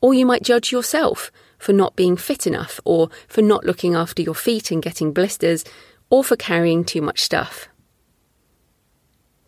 or 0.00 0.14
you 0.14 0.24
might 0.24 0.44
judge 0.44 0.72
yourself 0.72 1.30
for 1.58 1.74
not 1.74 1.94
being 1.94 2.16
fit 2.16 2.46
enough, 2.46 2.80
or 2.86 3.10
for 3.28 3.42
not 3.42 3.66
looking 3.66 3.94
after 3.94 4.22
your 4.22 4.34
feet 4.34 4.70
and 4.70 4.82
getting 4.82 5.12
blisters, 5.12 5.62
or 6.08 6.24
for 6.24 6.36
carrying 6.36 6.84
too 6.84 7.02
much 7.02 7.20
stuff 7.20 7.68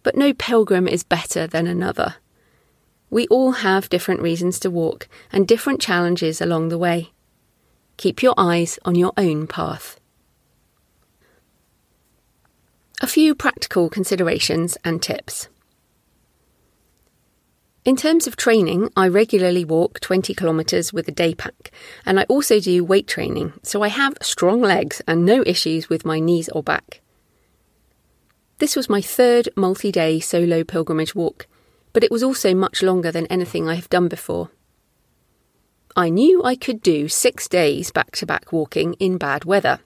but 0.06 0.14
no 0.14 0.32
pilgrim 0.32 0.86
is 0.86 1.02
better 1.02 1.48
than 1.48 1.66
another. 1.66 2.14
We 3.10 3.26
all 3.26 3.50
have 3.50 3.88
different 3.88 4.22
reasons 4.22 4.60
to 4.60 4.70
walk 4.70 5.08
and 5.32 5.48
different 5.48 5.80
challenges 5.80 6.40
along 6.40 6.68
the 6.68 6.78
way. 6.78 7.10
Keep 7.96 8.22
your 8.22 8.34
eyes 8.38 8.78
on 8.84 8.94
your 8.94 9.12
own 9.16 9.48
path. 9.48 9.98
A 13.02 13.08
few 13.08 13.34
practical 13.34 13.90
considerations 13.90 14.78
and 14.84 15.02
tips. 15.02 15.48
In 17.84 17.96
terms 17.96 18.28
of 18.28 18.36
training, 18.36 18.90
I 18.96 19.08
regularly 19.08 19.64
walk 19.64 19.98
20 19.98 20.34
kilometres 20.34 20.92
with 20.92 21.08
a 21.08 21.18
day 21.22 21.34
pack, 21.34 21.72
and 22.04 22.20
I 22.20 22.26
also 22.28 22.60
do 22.60 22.84
weight 22.84 23.08
training, 23.08 23.54
so 23.64 23.82
I 23.82 23.88
have 23.88 24.16
strong 24.22 24.60
legs 24.60 25.02
and 25.08 25.24
no 25.24 25.42
issues 25.44 25.88
with 25.88 26.04
my 26.04 26.20
knees 26.20 26.48
or 26.50 26.62
back. 26.62 27.00
This 28.58 28.74
was 28.74 28.88
my 28.88 29.02
third 29.02 29.50
multi 29.54 29.92
day 29.92 30.18
solo 30.18 30.64
pilgrimage 30.64 31.14
walk, 31.14 31.46
but 31.92 32.02
it 32.02 32.10
was 32.10 32.22
also 32.22 32.54
much 32.54 32.82
longer 32.82 33.12
than 33.12 33.26
anything 33.26 33.68
I 33.68 33.74
have 33.74 33.90
done 33.90 34.08
before. 34.08 34.50
I 35.94 36.08
knew 36.08 36.42
I 36.42 36.56
could 36.56 36.82
do 36.82 37.08
six 37.08 37.48
days 37.48 37.90
back 37.90 38.12
to 38.16 38.26
back 38.26 38.52
walking 38.52 38.94
in 38.94 39.18
bad 39.18 39.44
weather, 39.44 39.80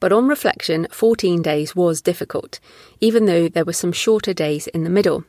but 0.00 0.12
on 0.12 0.28
reflection, 0.28 0.88
14 0.90 1.42
days 1.42 1.76
was 1.76 2.00
difficult, 2.00 2.58
even 3.00 3.26
though 3.26 3.48
there 3.48 3.64
were 3.64 3.72
some 3.72 3.92
shorter 3.92 4.32
days 4.32 4.66
in 4.68 4.84
the 4.84 4.90
middle. 4.90 5.24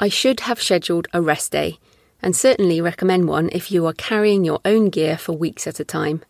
I 0.00 0.08
should 0.08 0.40
have 0.40 0.62
scheduled 0.62 1.08
a 1.12 1.20
rest 1.20 1.52
day, 1.52 1.78
and 2.22 2.34
certainly 2.34 2.80
recommend 2.80 3.28
one 3.28 3.50
if 3.52 3.70
you 3.70 3.84
are 3.86 3.94
carrying 3.94 4.44
your 4.44 4.60
own 4.64 4.88
gear 4.88 5.18
for 5.18 5.32
weeks 5.32 5.66
at 5.66 5.80
a 5.80 5.84
time. 5.84 6.22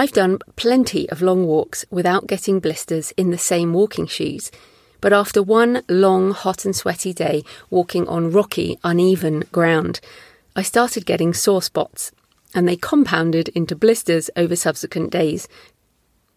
I've 0.00 0.12
done 0.12 0.38
plenty 0.56 1.06
of 1.10 1.20
long 1.20 1.46
walks 1.46 1.84
without 1.90 2.26
getting 2.26 2.58
blisters 2.58 3.10
in 3.18 3.30
the 3.30 3.36
same 3.36 3.74
walking 3.74 4.06
shoes, 4.06 4.50
but 5.02 5.12
after 5.12 5.42
one 5.42 5.82
long, 5.90 6.30
hot 6.30 6.64
and 6.64 6.74
sweaty 6.74 7.12
day 7.12 7.44
walking 7.68 8.08
on 8.08 8.32
rocky, 8.32 8.78
uneven 8.82 9.44
ground, 9.52 10.00
I 10.56 10.62
started 10.62 11.04
getting 11.04 11.34
sore 11.34 11.60
spots, 11.60 12.12
and 12.54 12.66
they 12.66 12.76
compounded 12.76 13.50
into 13.50 13.76
blisters 13.76 14.30
over 14.36 14.56
subsequent 14.56 15.10
days, 15.10 15.48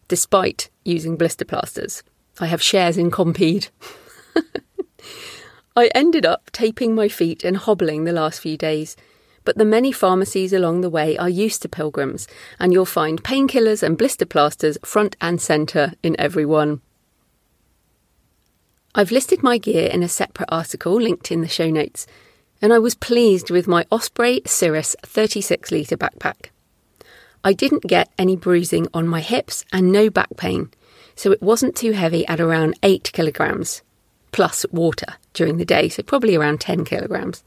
despite 0.08 0.68
using 0.84 1.16
blister 1.16 1.46
plasters. 1.46 2.02
I 2.38 2.48
have 2.48 2.60
shares 2.60 2.98
in 2.98 3.10
Compeed. 3.10 3.68
I 5.74 5.86
ended 5.94 6.26
up 6.26 6.50
taping 6.52 6.94
my 6.94 7.08
feet 7.08 7.42
and 7.42 7.56
hobbling 7.56 8.04
the 8.04 8.12
last 8.12 8.40
few 8.40 8.58
days. 8.58 8.94
But 9.44 9.58
the 9.58 9.64
many 9.64 9.92
pharmacies 9.92 10.52
along 10.52 10.80
the 10.80 10.90
way 10.90 11.16
are 11.18 11.28
used 11.28 11.62
to 11.62 11.68
pilgrims, 11.68 12.26
and 12.58 12.72
you'll 12.72 12.86
find 12.86 13.22
painkillers 13.22 13.82
and 13.82 13.98
blister 13.98 14.26
plasters 14.26 14.78
front 14.84 15.16
and 15.20 15.40
centre 15.40 15.92
in 16.02 16.18
every 16.18 16.46
one. 16.46 16.80
I've 18.94 19.10
listed 19.10 19.42
my 19.42 19.58
gear 19.58 19.88
in 19.88 20.02
a 20.02 20.08
separate 20.08 20.48
article 20.50 20.94
linked 20.94 21.32
in 21.32 21.40
the 21.40 21.48
show 21.48 21.68
notes, 21.68 22.06
and 22.62 22.72
I 22.72 22.78
was 22.78 22.94
pleased 22.94 23.50
with 23.50 23.66
my 23.66 23.84
Osprey 23.90 24.40
Sirrus 24.46 24.96
36 25.02 25.70
litre 25.72 25.96
backpack. 25.96 26.50
I 27.42 27.52
didn't 27.52 27.82
get 27.82 28.10
any 28.16 28.36
bruising 28.36 28.88
on 28.94 29.06
my 29.06 29.20
hips 29.20 29.64
and 29.72 29.92
no 29.92 30.08
back 30.08 30.36
pain, 30.36 30.70
so 31.14 31.32
it 31.32 31.42
wasn't 31.42 31.76
too 31.76 31.92
heavy 31.92 32.26
at 32.26 32.40
around 32.40 32.78
8 32.82 33.10
kilograms 33.12 33.82
plus 34.34 34.66
water 34.72 35.14
during 35.32 35.58
the 35.58 35.64
day, 35.64 35.88
so 35.88 36.02
probably 36.02 36.34
around 36.34 36.60
10 36.60 36.84
kilograms. 36.84 37.44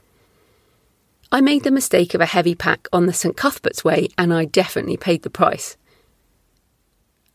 I 1.29 1.41
made 1.41 1.63
the 1.63 1.71
mistake 1.71 2.13
of 2.13 2.21
a 2.21 2.25
heavy 2.25 2.55
pack 2.55 2.87
on 2.93 3.05
the 3.05 3.11
St 3.11 3.35
Cuthbert's 3.35 3.83
Way, 3.83 4.07
and 4.17 4.33
I 4.33 4.45
definitely 4.45 4.95
paid 4.95 5.23
the 5.23 5.29
price. 5.29 5.75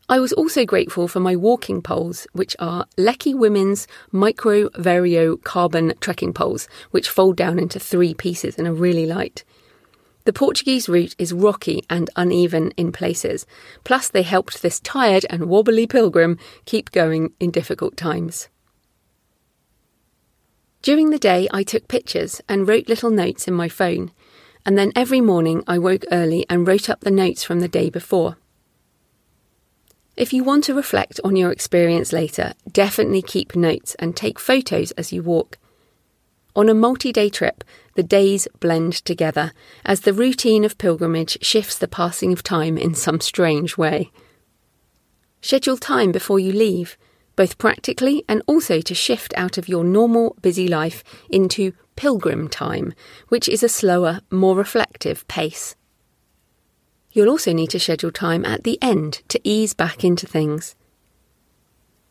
I 0.09 0.19
was 0.19 0.33
also 0.33 0.65
grateful 0.65 1.07
for 1.07 1.19
my 1.19 1.35
walking 1.35 1.79
poles, 1.79 2.25
which 2.33 2.55
are 2.57 2.87
Leki 2.97 3.37
Women's 3.37 3.87
Micro 4.11 4.69
Vario 4.69 5.41
Carbon 5.43 5.93
trekking 5.99 6.33
poles, 6.33 6.67
which 6.89 7.07
fold 7.07 7.37
down 7.37 7.59
into 7.59 7.79
three 7.79 8.15
pieces 8.15 8.57
and 8.57 8.67
are 8.67 8.73
really 8.73 9.05
light. 9.05 9.43
The 10.25 10.33
Portuguese 10.33 10.89
route 10.89 11.15
is 11.19 11.31
rocky 11.31 11.83
and 11.87 12.09
uneven 12.15 12.71
in 12.71 12.91
places, 12.91 13.45
plus, 13.83 14.09
they 14.09 14.23
helped 14.23 14.63
this 14.63 14.79
tired 14.79 15.27
and 15.29 15.45
wobbly 15.45 15.85
pilgrim 15.85 16.39
keep 16.65 16.91
going 16.91 17.31
in 17.39 17.51
difficult 17.51 17.95
times. 17.95 18.49
During 20.83 21.11
the 21.11 21.17
day, 21.17 21.47
I 21.49 21.63
took 21.63 21.87
pictures 21.87 22.41
and 22.49 22.67
wrote 22.67 22.89
little 22.89 23.09
notes 23.09 23.47
in 23.47 23.53
my 23.53 23.69
phone, 23.69 24.11
and 24.65 24.77
then 24.77 24.91
every 24.97 25.21
morning 25.21 25.63
I 25.65 25.79
woke 25.79 26.03
early 26.11 26.45
and 26.49 26.67
wrote 26.67 26.89
up 26.89 26.99
the 26.99 27.09
notes 27.09 27.41
from 27.41 27.61
the 27.61 27.69
day 27.69 27.89
before. 27.89 28.35
If 30.17 30.33
you 30.33 30.43
want 30.43 30.65
to 30.65 30.73
reflect 30.73 31.21
on 31.23 31.37
your 31.37 31.53
experience 31.53 32.11
later, 32.11 32.53
definitely 32.69 33.21
keep 33.21 33.55
notes 33.55 33.95
and 33.95 34.13
take 34.13 34.37
photos 34.37 34.91
as 34.91 35.13
you 35.13 35.23
walk. 35.23 35.57
On 36.53 36.67
a 36.67 36.73
multi 36.73 37.13
day 37.13 37.29
trip, 37.29 37.63
the 37.95 38.03
days 38.03 38.49
blend 38.59 38.93
together 39.05 39.53
as 39.85 40.01
the 40.01 40.13
routine 40.13 40.65
of 40.65 40.77
pilgrimage 40.77 41.37
shifts 41.41 41.77
the 41.77 41.87
passing 41.87 42.33
of 42.33 42.43
time 42.43 42.77
in 42.77 42.93
some 42.93 43.21
strange 43.21 43.77
way. 43.77 44.11
Schedule 45.39 45.77
time 45.77 46.11
before 46.11 46.39
you 46.39 46.51
leave 46.51 46.97
both 47.35 47.57
practically 47.57 48.23
and 48.27 48.41
also 48.47 48.81
to 48.81 48.93
shift 48.93 49.33
out 49.35 49.57
of 49.57 49.67
your 49.67 49.83
normal 49.83 50.35
busy 50.41 50.67
life 50.67 51.03
into 51.29 51.73
pilgrim 51.95 52.47
time, 52.47 52.93
which 53.29 53.49
is 53.49 53.63
a 53.63 53.69
slower, 53.69 54.21
more 54.31 54.55
reflective 54.55 55.27
pace. 55.27 55.75
You'll 57.11 57.29
also 57.29 57.53
need 57.53 57.69
to 57.71 57.79
schedule 57.79 58.11
time 58.11 58.45
at 58.45 58.63
the 58.63 58.79
end 58.81 59.21
to 59.27 59.39
ease 59.43 59.73
back 59.73 60.03
into 60.03 60.25
things. 60.25 60.75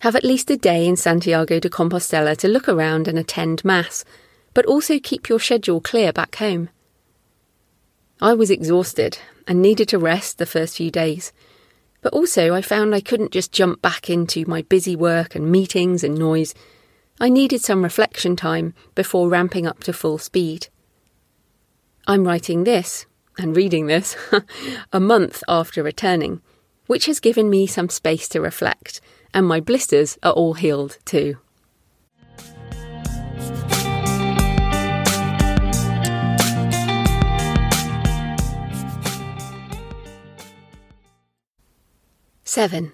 Have 0.00 0.16
at 0.16 0.24
least 0.24 0.50
a 0.50 0.56
day 0.56 0.86
in 0.86 0.96
Santiago 0.96 1.60
de 1.60 1.68
Compostela 1.68 2.36
to 2.38 2.48
look 2.48 2.68
around 2.68 3.08
and 3.08 3.18
attend 3.18 3.64
Mass, 3.64 4.04
but 4.54 4.66
also 4.66 4.98
keep 4.98 5.28
your 5.28 5.40
schedule 5.40 5.80
clear 5.80 6.12
back 6.12 6.36
home. 6.36 6.68
I 8.20 8.34
was 8.34 8.50
exhausted 8.50 9.18
and 9.48 9.60
needed 9.60 9.88
to 9.88 9.98
rest 9.98 10.38
the 10.38 10.46
first 10.46 10.76
few 10.76 10.90
days 10.90 11.32
but 12.02 12.12
also, 12.12 12.52
I 12.52 12.60
found 12.62 12.94
I 12.94 13.00
couldn't 13.00 13.30
just 13.30 13.52
jump 13.52 13.80
back 13.80 14.10
into 14.10 14.44
my 14.46 14.62
busy 14.62 14.96
work 14.96 15.34
and 15.36 15.50
meetings 15.50 16.02
and 16.02 16.18
noise. 16.18 16.52
I 17.20 17.28
needed 17.28 17.62
some 17.62 17.82
reflection 17.84 18.34
time 18.34 18.74
before 18.96 19.28
ramping 19.28 19.66
up 19.66 19.84
to 19.84 19.92
full 19.92 20.18
speed. 20.18 20.66
I'm 22.06 22.24
writing 22.24 22.64
this 22.64 23.06
and 23.38 23.56
reading 23.56 23.86
this 23.86 24.16
a 24.92 24.98
month 24.98 25.44
after 25.46 25.82
returning, 25.82 26.42
which 26.88 27.06
has 27.06 27.20
given 27.20 27.48
me 27.48 27.68
some 27.68 27.88
space 27.88 28.28
to 28.30 28.40
reflect, 28.40 29.00
and 29.32 29.46
my 29.46 29.60
blisters 29.60 30.18
are 30.24 30.32
all 30.32 30.54
healed 30.54 30.98
too. 31.04 31.38
7. 42.52 42.92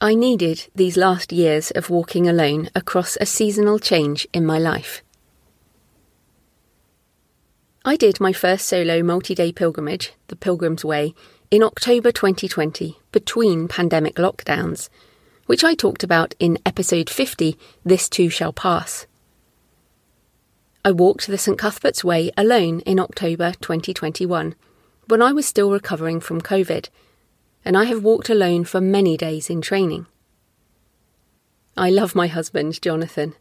I 0.00 0.14
needed 0.14 0.68
these 0.74 0.96
last 0.96 1.32
years 1.34 1.70
of 1.72 1.90
walking 1.90 2.26
alone 2.26 2.70
across 2.74 3.18
a 3.20 3.26
seasonal 3.26 3.78
change 3.78 4.26
in 4.32 4.46
my 4.46 4.58
life. 4.58 5.02
I 7.84 7.96
did 7.96 8.20
my 8.20 8.32
first 8.32 8.64
solo 8.64 9.02
multi 9.02 9.34
day 9.34 9.52
pilgrimage, 9.52 10.14
the 10.28 10.34
Pilgrim's 10.34 10.82
Way, 10.82 11.14
in 11.50 11.62
October 11.62 12.10
2020 12.10 12.98
between 13.12 13.68
pandemic 13.68 14.14
lockdowns, 14.14 14.88
which 15.44 15.62
I 15.62 15.74
talked 15.74 16.02
about 16.02 16.34
in 16.38 16.56
episode 16.64 17.10
50 17.10 17.54
This 17.84 18.08
Too 18.08 18.30
Shall 18.30 18.54
Pass. 18.54 19.06
I 20.86 20.92
walked 20.92 21.26
the 21.26 21.36
St 21.36 21.58
Cuthbert's 21.58 22.02
Way 22.02 22.30
alone 22.34 22.80
in 22.86 22.98
October 22.98 23.52
2021 23.60 24.54
when 25.06 25.20
I 25.20 25.32
was 25.32 25.44
still 25.44 25.70
recovering 25.70 26.18
from 26.18 26.40
COVID 26.40 26.88
and 27.68 27.76
I 27.76 27.84
have 27.84 28.02
walked 28.02 28.30
alone 28.30 28.64
for 28.64 28.80
many 28.80 29.18
days 29.18 29.50
in 29.50 29.60
training. 29.60 30.06
I 31.76 31.90
love 31.90 32.14
my 32.14 32.26
husband, 32.26 32.80
Jonathan. 32.80 33.34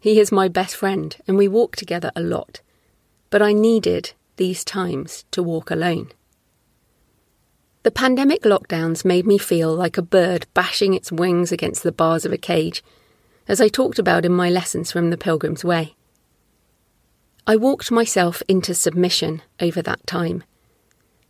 He 0.00 0.18
is 0.18 0.32
my 0.32 0.48
best 0.48 0.74
friend, 0.74 1.14
and 1.28 1.36
we 1.36 1.48
walk 1.48 1.76
together 1.76 2.10
a 2.16 2.22
lot. 2.22 2.62
But 3.28 3.42
I 3.42 3.52
needed 3.52 4.14
these 4.36 4.64
times 4.64 5.26
to 5.32 5.42
walk 5.42 5.70
alone. 5.70 6.12
The 7.82 7.90
pandemic 7.90 8.44
lockdowns 8.44 9.04
made 9.04 9.26
me 9.26 9.36
feel 9.36 9.74
like 9.74 9.98
a 9.98 10.02
bird 10.02 10.46
bashing 10.54 10.94
its 10.94 11.12
wings 11.12 11.52
against 11.52 11.82
the 11.82 11.92
bars 11.92 12.24
of 12.24 12.32
a 12.32 12.38
cage, 12.38 12.82
as 13.46 13.60
I 13.60 13.68
talked 13.68 13.98
about 13.98 14.24
in 14.24 14.32
my 14.32 14.48
lessons 14.48 14.90
from 14.90 15.10
the 15.10 15.18
Pilgrim's 15.18 15.62
Way. 15.62 15.94
I 17.46 17.56
walked 17.56 17.90
myself 17.90 18.42
into 18.48 18.72
submission 18.72 19.42
over 19.60 19.82
that 19.82 20.06
time 20.06 20.42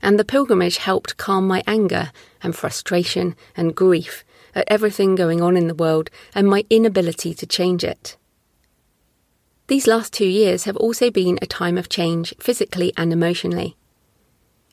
and 0.02 0.18
the 0.18 0.24
pilgrimage 0.24 0.78
helped 0.78 1.16
calm 1.16 1.46
my 1.46 1.62
anger 1.66 2.12
and 2.42 2.54
frustration 2.54 3.35
and 3.57 3.74
grief 3.74 4.24
at 4.54 4.64
everything 4.68 5.14
going 5.14 5.40
on 5.40 5.57
in 5.57 5.66
the 5.66 5.74
world 5.74 6.11
and 6.35 6.48
my 6.48 6.64
inability 6.70 7.35
to 7.35 7.46
change 7.46 7.83
it. 7.83 8.16
These 9.66 9.87
last 9.87 10.12
two 10.12 10.26
years 10.26 10.64
have 10.64 10.76
also 10.76 11.11
been 11.11 11.38
a 11.40 11.46
time 11.46 11.78
of 11.78 11.88
change 11.88 12.35
physically 12.38 12.92
and 12.96 13.12
emotionally. 13.12 13.76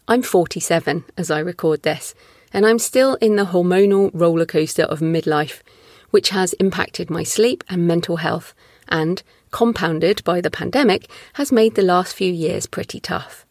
I'm 0.08 0.22
47 0.22 1.06
as 1.18 1.32
I 1.32 1.40
record 1.40 1.84
this, 1.84 2.14
and 2.52 2.66
I'm 2.66 2.80
still 2.80 3.16
in 3.16 3.38
the 3.38 3.46
hormonal 3.46 4.12
roller 4.14 4.46
coaster 4.46 4.84
of 4.84 5.00
midlife, 5.00 5.62
which 6.10 6.30
has 6.30 6.52
impacted 6.54 7.10
my 7.10 7.24
sleep 7.24 7.64
and 7.70 7.88
mental 7.88 8.18
health, 8.18 8.54
and, 8.90 9.24
compounded 9.52 10.22
by 10.26 10.42
the 10.42 10.52
pandemic, 10.52 11.10
has 11.34 11.54
made 11.54 11.76
the 11.76 11.82
last 11.82 12.14
few 12.14 12.32
years 12.32 12.66
pretty 12.66 13.00
tough. 13.00 13.46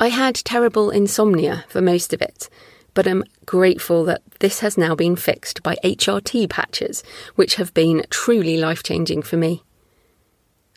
I 0.00 0.08
had 0.08 0.36
terrible 0.36 0.90
insomnia 0.90 1.64
for 1.68 1.80
most 1.80 2.12
of 2.12 2.22
it, 2.22 2.48
but 2.94 3.06
I'm 3.06 3.24
grateful 3.46 4.04
that 4.04 4.22
this 4.38 4.60
has 4.60 4.78
now 4.78 4.94
been 4.94 5.16
fixed 5.16 5.62
by 5.62 5.76
HRT 5.82 6.48
patches, 6.48 7.02
which 7.34 7.56
have 7.56 7.74
been 7.74 8.06
truly 8.08 8.56
life 8.56 8.82
changing 8.84 9.22
for 9.22 9.36
me. 9.36 9.64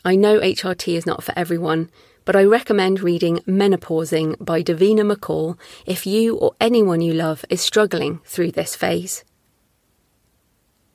I 0.04 0.16
know 0.16 0.40
HRT 0.40 0.96
is 0.96 1.06
not 1.06 1.22
for 1.22 1.32
everyone, 1.36 1.88
but 2.24 2.34
I 2.34 2.42
recommend 2.42 3.00
reading 3.00 3.38
Menopausing 3.46 4.44
by 4.44 4.62
Davina 4.62 5.10
McCall 5.10 5.56
if 5.86 6.04
you 6.04 6.36
or 6.36 6.54
anyone 6.60 7.00
you 7.00 7.12
love 7.12 7.44
is 7.48 7.60
struggling 7.60 8.20
through 8.24 8.52
this 8.52 8.74
phase. 8.74 9.24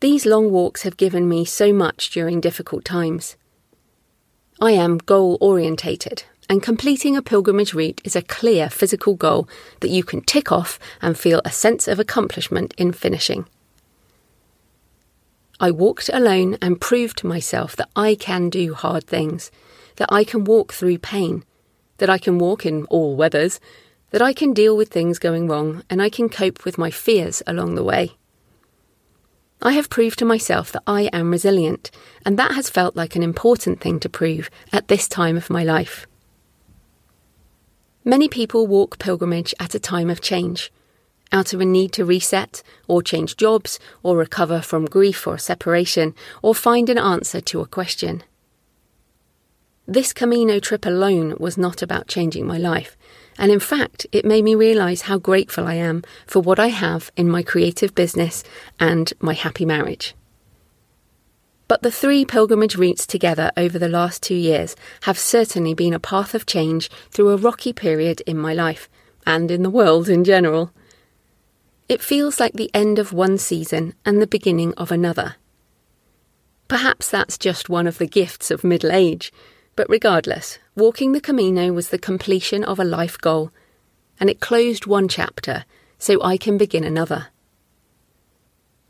These 0.01 0.25
long 0.25 0.51
walks 0.51 0.83
have 0.83 0.97
given 0.97 1.27
me 1.27 1.45
so 1.45 1.71
much 1.71 2.09
during 2.11 2.41
difficult 2.41 2.83
times. 2.83 3.37
I 4.61 4.71
am 4.71 4.97
goal 4.97 5.37
orientated, 5.39 6.23
and 6.49 6.63
completing 6.63 7.17
a 7.17 7.21
pilgrimage 7.21 7.73
route 7.73 8.01
is 8.03 8.15
a 8.15 8.21
clear 8.21 8.69
physical 8.69 9.15
goal 9.15 9.47
that 9.81 9.89
you 9.89 10.03
can 10.03 10.21
tick 10.21 10.51
off 10.51 10.79
and 11.01 11.17
feel 11.17 11.41
a 11.43 11.51
sense 11.51 11.87
of 11.87 11.99
accomplishment 11.99 12.73
in 12.77 12.91
finishing. 12.93 13.45
I 15.59 15.71
walked 15.71 16.09
alone 16.13 16.57
and 16.61 16.79
proved 16.79 17.17
to 17.19 17.27
myself 17.27 17.75
that 17.75 17.89
I 17.95 18.15
can 18.15 18.49
do 18.49 18.73
hard 18.73 19.05
things, 19.05 19.51
that 19.95 20.11
I 20.11 20.23
can 20.23 20.43
walk 20.43 20.71
through 20.71 20.99
pain, 20.99 21.43
that 21.97 22.09
I 22.09 22.19
can 22.19 22.37
walk 22.37 22.65
in 22.65 22.85
all 22.85 23.15
weathers, 23.15 23.59
that 24.11 24.21
I 24.21 24.33
can 24.33 24.53
deal 24.53 24.77
with 24.77 24.89
things 24.89 25.19
going 25.19 25.47
wrong, 25.47 25.83
and 25.89 26.01
I 26.01 26.09
can 26.09 26.29
cope 26.29 26.63
with 26.63 26.77
my 26.77 26.91
fears 26.91 27.41
along 27.47 27.75
the 27.75 27.83
way. 27.83 28.11
I 29.61 29.71
have 29.73 29.89
proved 29.89 30.19
to 30.19 30.25
myself 30.25 30.71
that 30.71 30.83
I 30.85 31.09
am 31.11 31.31
resilient, 31.31 31.89
and 32.23 32.37
that 32.37 32.51
has 32.51 32.69
felt 32.69 32.95
like 32.95 33.15
an 33.15 33.23
important 33.23 33.81
thing 33.81 33.99
to 34.01 34.09
prove 34.09 34.51
at 34.71 34.87
this 34.87 35.07
time 35.07 35.35
of 35.35 35.49
my 35.49 35.63
life. 35.63 36.05
Many 38.07 38.29
people 38.29 38.67
walk 38.67 38.99
pilgrimage 38.99 39.53
at 39.59 39.75
a 39.75 39.81
time 39.81 40.09
of 40.09 40.21
change, 40.21 40.71
out 41.33 41.51
of 41.51 41.59
a 41.59 41.65
need 41.65 41.91
to 41.91 42.05
reset, 42.05 42.63
or 42.87 43.01
change 43.01 43.35
jobs, 43.35 43.81
or 44.01 44.15
recover 44.15 44.61
from 44.61 44.85
grief 44.85 45.27
or 45.27 45.37
separation, 45.37 46.15
or 46.41 46.55
find 46.55 46.89
an 46.89 46.97
answer 46.97 47.41
to 47.41 47.59
a 47.59 47.67
question. 47.67 48.23
This 49.85 50.13
Camino 50.13 50.61
trip 50.61 50.85
alone 50.85 51.35
was 51.37 51.57
not 51.57 51.81
about 51.81 52.07
changing 52.07 52.47
my 52.47 52.57
life, 52.57 52.95
and 53.37 53.51
in 53.51 53.59
fact, 53.59 54.07
it 54.13 54.23
made 54.23 54.45
me 54.45 54.55
realise 54.55 55.01
how 55.01 55.17
grateful 55.17 55.67
I 55.67 55.73
am 55.73 56.01
for 56.25 56.39
what 56.39 56.59
I 56.59 56.67
have 56.67 57.11
in 57.17 57.29
my 57.29 57.43
creative 57.43 57.93
business 57.93 58.41
and 58.79 59.11
my 59.19 59.33
happy 59.33 59.65
marriage. 59.65 60.15
But 61.67 61.81
the 61.81 61.91
three 61.91 62.23
pilgrimage 62.23 62.77
routes 62.77 63.05
together 63.05 63.51
over 63.57 63.77
the 63.77 63.89
last 63.89 64.23
two 64.23 64.35
years 64.35 64.75
have 65.01 65.19
certainly 65.19 65.73
been 65.73 65.93
a 65.93 65.99
path 65.99 66.33
of 66.33 66.45
change 66.45 66.89
through 67.11 67.29
a 67.29 67.37
rocky 67.37 67.73
period 67.73 68.21
in 68.21 68.37
my 68.37 68.53
life, 68.53 68.89
and 69.25 69.51
in 69.51 69.63
the 69.63 69.69
world 69.69 70.07
in 70.07 70.23
general. 70.23 70.71
It 71.89 72.01
feels 72.01 72.39
like 72.39 72.53
the 72.53 72.71
end 72.73 72.99
of 72.99 73.11
one 73.11 73.37
season 73.37 73.93
and 74.05 74.21
the 74.21 74.27
beginning 74.27 74.73
of 74.75 74.91
another. 74.91 75.35
Perhaps 76.67 77.09
that's 77.09 77.37
just 77.37 77.69
one 77.69 77.87
of 77.87 77.97
the 77.97 78.07
gifts 78.07 78.51
of 78.51 78.63
middle 78.63 78.91
age, 78.91 79.31
but 79.75 79.89
regardless, 79.89 80.59
walking 80.75 81.11
the 81.11 81.21
Camino 81.21 81.71
was 81.71 81.89
the 81.89 81.97
completion 81.97 82.63
of 82.63 82.79
a 82.79 82.85
life 82.85 83.17
goal, 83.17 83.51
and 84.19 84.29
it 84.29 84.39
closed 84.39 84.85
one 84.85 85.07
chapter 85.07 85.65
so 85.99 86.21
I 86.21 86.37
can 86.37 86.57
begin 86.57 86.83
another. 86.83 87.27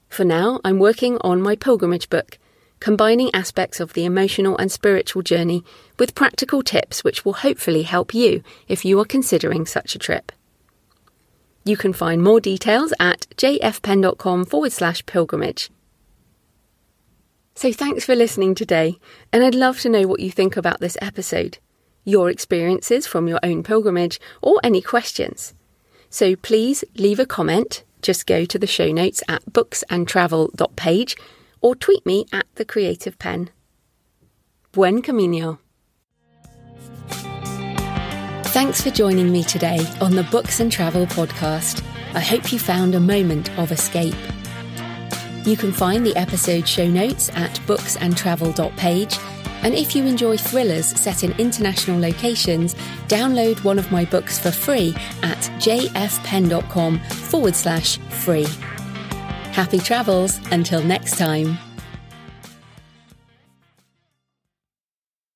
For 0.10 0.24
now, 0.24 0.60
I'm 0.64 0.80
working 0.80 1.18
on 1.22 1.42
my 1.42 1.56
pilgrimage 1.56 2.10
book 2.10 2.38
combining 2.80 3.34
aspects 3.34 3.80
of 3.80 3.94
the 3.94 4.06
emotional 4.06 4.58
and 4.58 4.72
spiritual 4.72 5.22
journey 5.22 5.64
with 5.98 6.16
practical 6.16 6.62
tips 6.62 7.04
which 7.04 7.26
will 7.26 7.34
hopefully 7.34 7.84
help 7.84 8.14
you 8.14 8.44
if 8.68 8.86
you 8.86 9.00
are 9.00 9.06
considering 9.06 9.66
such 9.66 9.96
a 9.96 10.00
trip. 10.00 10.32
You 11.64 11.76
can 11.76 11.94
find 11.94 12.24
more 12.24 12.40
details 12.40 12.94
at 13.00 13.28
jfpenn.com 13.36 14.46
forward 14.46 14.72
slash 14.72 15.06
pilgrimage. 15.06 15.70
So 17.56 17.74
thanks 17.74 18.06
for 18.06 18.16
listening 18.16 18.54
today, 18.54 19.00
and 19.34 19.44
I'd 19.44 19.56
love 19.56 19.80
to 19.80 19.90
know 19.90 20.08
what 20.08 20.20
you 20.20 20.30
think 20.30 20.56
about 20.56 20.80
this 20.80 20.96
episode, 21.02 21.58
your 22.06 22.30
experiences 22.30 23.08
from 23.08 23.28
your 23.28 23.40
own 23.42 23.64
pilgrimage, 23.64 24.22
or 24.42 24.60
any 24.64 24.80
questions. 24.80 25.56
So 26.10 26.36
please 26.36 26.84
leave 26.96 27.20
a 27.20 27.26
comment. 27.26 27.84
Just 28.02 28.28
go 28.28 28.46
to 28.46 28.60
the 28.60 28.68
show 28.68 28.92
notes 28.92 29.24
at 29.28 29.44
booksandtravel.page 29.46 31.18
or 31.62 31.76
tweet 31.76 32.06
me 32.06 32.26
at 32.32 32.46
the 32.56 32.66
Creative 32.66 33.18
Penn. 33.20 33.50
Buen 34.72 35.02
camino. 35.02 35.60
Thanks 38.58 38.82
for 38.82 38.90
joining 38.90 39.32
me 39.32 39.44
today 39.44 39.86
on 40.02 40.16
the 40.16 40.24
Books 40.24 40.60
and 40.60 40.72
Travel 40.72 41.06
podcast. 41.06 41.84
I 42.14 42.22
hope 42.22 42.52
you 42.52 42.58
found 42.58 42.96
a 42.96 43.00
moment 43.00 43.56
of 43.60 43.72
escape. 43.72 44.16
You 45.46 45.56
can 45.56 45.72
find 45.72 46.06
the 46.06 46.16
episode 46.16 46.68
show 46.68 46.88
notes 46.88 47.30
at 47.36 47.52
booksandtravel.page. 47.68 49.18
And 49.64 49.74
if 49.74 49.96
you 49.96 50.06
enjoy 50.06 50.38
thrillers 50.38 50.88
set 50.88 51.24
in 51.24 51.32
international 51.40 52.00
locations, 52.00 52.74
download 53.08 53.64
one 53.64 53.80
of 53.80 53.92
my 53.92 54.06
books 54.06 54.40
for 54.40 54.52
free 54.52 54.96
at 55.24 55.38
jfpenn.com 55.60 57.00
forward 57.00 57.56
slash 57.56 57.98
free. 57.98 58.48
Happy 59.58 59.80
travels 59.80 60.40
until 60.52 60.84
next 60.84 61.18
time. 61.18 61.58